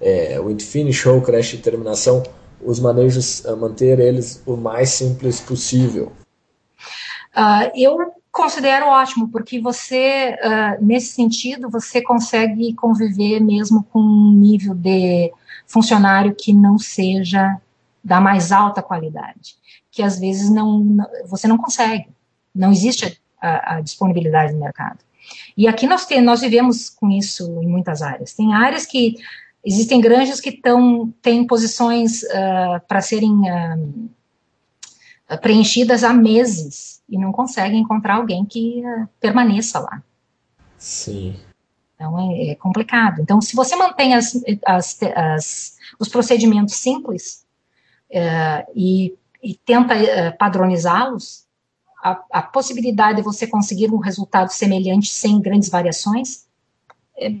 é, 0.00 0.38
o 0.40 0.58
finish 0.58 1.06
ou 1.06 1.20
crash 1.20 1.50
de 1.50 1.58
terminação, 1.58 2.22
os 2.60 2.80
manejos, 2.80 3.42
manter 3.58 3.98
eles 3.98 4.42
o 4.46 4.56
mais 4.56 4.90
simples 4.90 5.40
possível? 5.40 6.12
Uh, 7.36 7.70
eu 7.74 7.98
considero 8.32 8.86
ótimo, 8.86 9.28
porque 9.28 9.60
você, 9.60 10.36
uh, 10.42 10.84
nesse 10.84 11.12
sentido, 11.12 11.70
você 11.70 12.02
consegue 12.02 12.74
conviver 12.74 13.40
mesmo 13.40 13.82
com 13.84 13.98
um 13.98 14.32
nível 14.32 14.74
de 14.74 15.32
funcionário 15.66 16.34
que 16.34 16.52
não 16.52 16.78
seja 16.78 17.58
da 18.02 18.20
mais 18.20 18.52
alta 18.52 18.82
qualidade, 18.82 19.56
que 19.90 20.02
às 20.02 20.18
vezes 20.18 20.48
não, 20.48 20.78
não 20.78 21.06
você 21.26 21.48
não 21.48 21.58
consegue, 21.58 22.08
não 22.54 22.70
existe 22.70 23.20
a, 23.40 23.76
a, 23.76 23.80
disponibilidade 23.80 24.52
no 24.52 24.60
mercado. 24.60 24.98
E 25.56 25.66
aqui 25.66 25.86
nós, 25.86 26.06
tem, 26.06 26.20
nós 26.20 26.40
vivemos 26.40 26.88
com 26.88 27.10
isso 27.10 27.44
em 27.62 27.66
muitas 27.66 28.00
áreas. 28.00 28.32
Tem 28.32 28.54
áreas 28.54 28.86
que 28.86 29.16
existem 29.66 30.00
granjas 30.00 30.40
que 30.40 30.52
tão, 30.52 31.12
têm 31.20 31.44
posições 31.44 32.22
uh, 32.22 32.80
para 32.86 33.00
serem 33.00 33.32
uh, 33.32 34.08
preenchidas 35.42 36.04
há 36.04 36.12
meses 36.12 37.02
e 37.08 37.18
não 37.18 37.32
conseguem 37.32 37.80
encontrar 37.80 38.14
alguém 38.14 38.44
que 38.44 38.80
uh, 38.86 39.08
permaneça 39.20 39.80
lá. 39.80 40.00
Sim. 40.78 41.34
Então 41.96 42.30
é, 42.30 42.50
é, 42.50 42.54
complicado. 42.54 43.20
Então, 43.20 43.40
se 43.40 43.56
você 43.56 43.74
mantém 43.74 44.14
as, 44.14 44.40
as, 44.64 45.00
as, 45.16 45.76
os 45.98 46.08
procedimentos 46.08 46.76
simples, 46.76 47.44
e, 48.72 49.14
e, 49.42 49.54
tenta 49.64 49.96
padronizá-los, 50.38 51.44
a, 52.00 52.22
a, 52.30 52.42
possibilidade 52.42 53.16
de 53.16 53.22
você 53.24 53.48
conseguir 53.48 53.90
um 53.90 53.98
resultado 53.98 54.50
semelhante 54.50 55.10
sem 55.10 55.40
grandes 55.40 55.68
variações 55.68 56.46
é, 57.18 57.34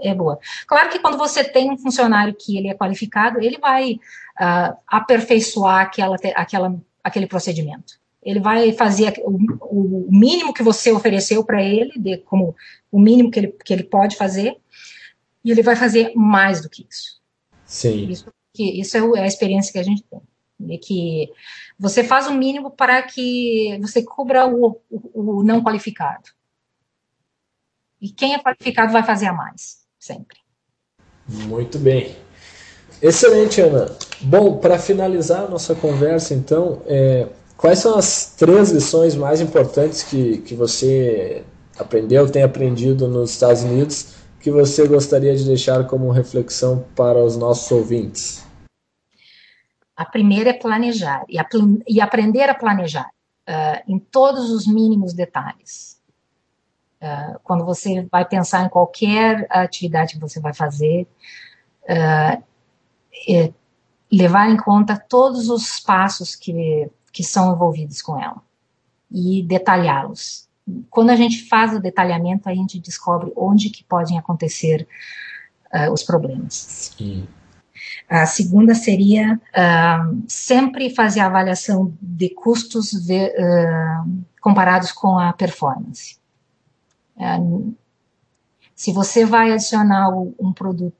é, 0.00 0.14
boa. 0.14 0.38
Claro 0.66 0.90
que 0.90 0.98
quando 0.98 1.18
você 1.18 1.44
tem 1.44 1.70
um 1.70 1.78
funcionário 1.78 2.34
que 2.34 2.56
ele 2.56 2.68
é 2.68 2.74
qualificado, 2.74 3.40
ele 3.40 3.58
vai 3.58 3.94
uh, 3.94 4.76
aperfeiçoar 4.86 5.82
aquela, 5.82 6.16
aquela, 6.34 6.76
aquele 7.02 7.26
procedimento. 7.26 7.98
Ele 8.22 8.40
vai 8.40 8.72
fazer 8.72 9.14
o, 9.18 10.06
o 10.06 10.08
mínimo 10.10 10.54
que 10.54 10.62
você 10.62 10.90
ofereceu 10.92 11.44
para 11.44 11.62
ele, 11.62 11.92
de, 11.96 12.18
como 12.18 12.56
o 12.90 12.98
mínimo 12.98 13.30
que 13.30 13.38
ele, 13.38 13.48
que 13.64 13.72
ele 13.72 13.84
pode 13.84 14.16
fazer, 14.16 14.56
e 15.44 15.50
ele 15.50 15.62
vai 15.62 15.76
fazer 15.76 16.12
mais 16.14 16.62
do 16.62 16.70
que 16.70 16.86
isso. 16.88 17.20
Sim. 17.66 18.08
Isso 18.08 18.32
que 18.54 18.80
isso 18.80 18.96
é, 18.96 19.20
é 19.20 19.22
a 19.24 19.26
experiência 19.26 19.72
que 19.72 19.78
a 19.78 19.82
gente 19.82 20.04
tem. 20.04 20.20
Que 20.78 21.28
você 21.78 22.04
faz 22.04 22.28
o 22.28 22.32
mínimo 22.32 22.70
para 22.70 23.02
que 23.02 23.76
você 23.82 24.02
cubra 24.02 24.46
o, 24.46 24.80
o, 24.88 25.40
o 25.40 25.44
não 25.44 25.62
qualificado. 25.62 26.30
E 28.00 28.10
quem 28.10 28.34
é 28.34 28.38
qualificado 28.38 28.92
vai 28.92 29.02
fazer 29.02 29.26
a 29.26 29.32
mais, 29.32 29.83
sempre. 30.04 30.38
Muito 31.26 31.78
bem. 31.78 32.14
Excelente, 33.00 33.60
Ana. 33.60 33.90
Bom, 34.20 34.58
para 34.58 34.78
finalizar 34.78 35.44
a 35.44 35.48
nossa 35.48 35.74
conversa, 35.74 36.34
então, 36.34 36.82
é, 36.86 37.28
quais 37.56 37.78
são 37.78 37.96
as 37.96 38.34
três 38.36 38.70
lições 38.70 39.14
mais 39.14 39.40
importantes 39.40 40.02
que, 40.02 40.38
que 40.38 40.54
você 40.54 41.42
aprendeu, 41.78 42.30
tem 42.30 42.42
aprendido 42.42 43.08
nos 43.08 43.30
Estados 43.30 43.62
Unidos, 43.62 44.14
que 44.40 44.50
você 44.50 44.86
gostaria 44.86 45.34
de 45.34 45.44
deixar 45.44 45.86
como 45.86 46.10
reflexão 46.10 46.84
para 46.94 47.22
os 47.22 47.36
nossos 47.36 47.70
ouvintes? 47.70 48.44
A 49.96 50.04
primeira 50.04 50.50
é 50.50 50.52
planejar 50.52 51.24
e, 51.28 51.38
e 51.88 52.00
aprender 52.00 52.48
a 52.50 52.54
planejar 52.54 53.08
uh, 53.48 53.82
em 53.90 53.98
todos 53.98 54.50
os 54.50 54.66
mínimos 54.66 55.14
detalhes. 55.14 55.93
Uh, 57.04 57.38
quando 57.42 57.66
você 57.66 58.08
vai 58.10 58.24
pensar 58.24 58.64
em 58.64 58.68
qualquer 58.70 59.46
atividade 59.50 60.14
que 60.14 60.20
você 60.20 60.40
vai 60.40 60.54
fazer, 60.54 61.06
uh, 61.82 62.42
é 63.28 63.52
levar 64.10 64.48
em 64.48 64.56
conta 64.56 64.96
todos 64.96 65.50
os 65.50 65.78
passos 65.80 66.34
que, 66.34 66.90
que 67.12 67.22
são 67.22 67.52
envolvidos 67.52 68.00
com 68.00 68.18
ela 68.18 68.40
e 69.10 69.42
detalhá-los. 69.42 70.48
Quando 70.88 71.10
a 71.10 71.16
gente 71.16 71.46
faz 71.46 71.74
o 71.74 71.80
detalhamento, 71.80 72.48
a 72.48 72.54
gente 72.54 72.80
descobre 72.80 73.32
onde 73.36 73.68
que 73.68 73.84
podem 73.84 74.18
acontecer 74.18 74.88
os 75.90 76.04
problemas. 76.04 76.54
Sim. 76.96 77.26
A 78.08 78.26
segunda 78.26 78.74
seria 78.74 79.34
uh, 79.34 80.22
sempre 80.28 80.94
fazer 80.94 81.20
a 81.20 81.26
avaliação 81.26 81.92
de 82.00 82.30
custos 82.30 82.92
de, 82.92 83.26
uh, 83.26 84.24
comparados 84.40 84.92
com 84.92 85.18
a 85.18 85.32
performance. 85.32 86.18
Uh, 87.16 87.74
se 88.74 88.92
você 88.92 89.24
vai 89.24 89.52
adicionar 89.52 90.10
um 90.10 90.52
produto 90.52 90.94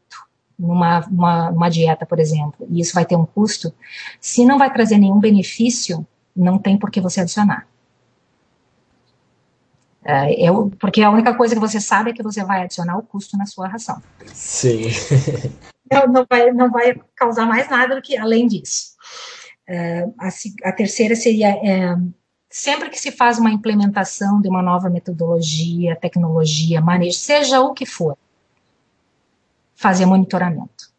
numa 0.58 1.00
uma, 1.06 1.50
uma 1.50 1.68
dieta, 1.68 2.06
por 2.06 2.20
exemplo, 2.20 2.66
e 2.70 2.80
isso 2.80 2.94
vai 2.94 3.04
ter 3.04 3.16
um 3.16 3.26
custo, 3.26 3.74
se 4.20 4.44
não 4.44 4.58
vai 4.58 4.72
trazer 4.72 4.98
nenhum 4.98 5.18
benefício, 5.18 6.06
não 6.34 6.58
tem 6.58 6.78
por 6.78 6.90
que 6.90 7.00
você 7.00 7.20
adicionar. 7.20 7.66
É, 10.04 10.26
porque 10.78 11.02
a 11.02 11.10
única 11.10 11.34
coisa 11.34 11.54
que 11.54 11.60
você 11.60 11.80
sabe 11.80 12.10
é 12.10 12.12
que 12.12 12.22
você 12.22 12.44
vai 12.44 12.62
adicionar 12.62 12.98
o 12.98 13.02
custo 13.02 13.38
na 13.38 13.46
sua 13.46 13.68
ração. 13.68 14.02
Sim. 14.26 14.88
não, 15.90 16.06
não, 16.06 16.26
vai, 16.28 16.52
não 16.52 16.70
vai 16.70 16.94
causar 17.16 17.46
mais 17.46 17.70
nada 17.70 17.94
do 17.94 18.02
que 18.02 18.16
além 18.16 18.46
disso. 18.46 18.94
É, 19.66 20.06
a, 20.20 20.28
a, 20.68 20.72
terceira 20.72 21.16
seria 21.16 21.48
é, 21.48 21.96
sempre 22.54 22.90
que 22.90 22.98
se 22.98 23.10
faz 23.10 23.38
uma 23.38 23.50
implementação 23.50 24.40
de 24.40 24.48
uma 24.48 24.62
nova 24.62 24.88
metodologia, 24.88 25.96
tecnologia, 25.96 26.80
manejo, 26.80 27.18
seja 27.18 27.60
o 27.60 27.72
que 27.72 27.86
for, 27.86 28.16
fazer 29.74 30.06
monitoramento. 30.06 30.92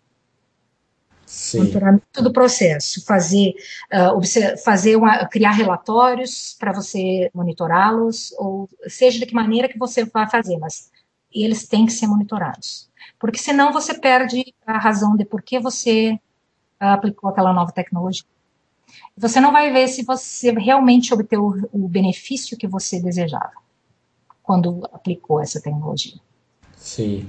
Sim. 1.26 1.60
Monitoramento 1.60 2.22
do 2.22 2.32
processo, 2.32 3.06
fazer, 3.06 3.54
uh, 3.94 4.58
fazer 4.64 4.96
uma, 4.96 5.26
criar 5.28 5.52
relatórios 5.52 6.56
para 6.60 6.72
você 6.72 7.30
monitorá-los, 7.34 8.34
ou 8.38 8.70
seja 8.88 9.20
de 9.20 9.26
que 9.26 9.34
maneira 9.34 9.68
que 9.68 9.78
você 9.78 10.06
vai 10.06 10.30
fazer, 10.30 10.58
mas 10.58 10.92
eles 11.34 11.68
têm 11.68 11.86
que 11.86 11.92
ser 11.92 12.08
monitorados 12.08 12.90
porque 13.20 13.38
senão 13.38 13.72
você 13.72 13.94
perde 13.94 14.54
a 14.66 14.78
razão 14.78 15.16
de 15.16 15.26
por 15.26 15.42
que 15.42 15.60
você 15.60 16.20
aplicou 16.80 17.30
aquela 17.30 17.54
nova 17.54 17.72
tecnologia. 17.72 18.35
Você 19.18 19.40
não 19.40 19.52
vai 19.52 19.72
ver 19.72 19.88
se 19.88 20.04
você 20.04 20.52
realmente 20.52 21.14
obteve 21.14 21.42
o, 21.72 21.88
benefício 21.88 22.58
que 22.58 22.68
você 22.68 23.02
desejava 23.02 23.54
quando 24.44 24.88
aplicou 24.92 25.42
essa 25.42 25.62
tecnologia. 25.62 26.20
Sim, 26.76 27.28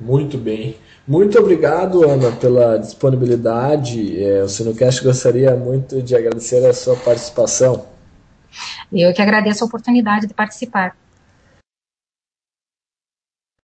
muito 0.00 0.38
bem. 0.38 0.76
Muito 1.06 1.38
obrigado, 1.38 2.08
Ana, 2.08 2.32
pela 2.32 2.78
disponibilidade. 2.78 4.24
É, 4.24 4.42
o 4.42 4.48
Sinocast 4.48 5.04
gostaria 5.04 5.54
muito 5.54 6.00
de 6.00 6.16
agradecer 6.16 6.64
a 6.64 6.72
sua 6.72 6.96
participação. 6.96 7.86
Eu 8.92 9.12
que 9.12 9.20
agradeço 9.20 9.64
a 9.64 9.66
oportunidade 9.66 10.26
de 10.26 10.34
participar. 10.34 10.96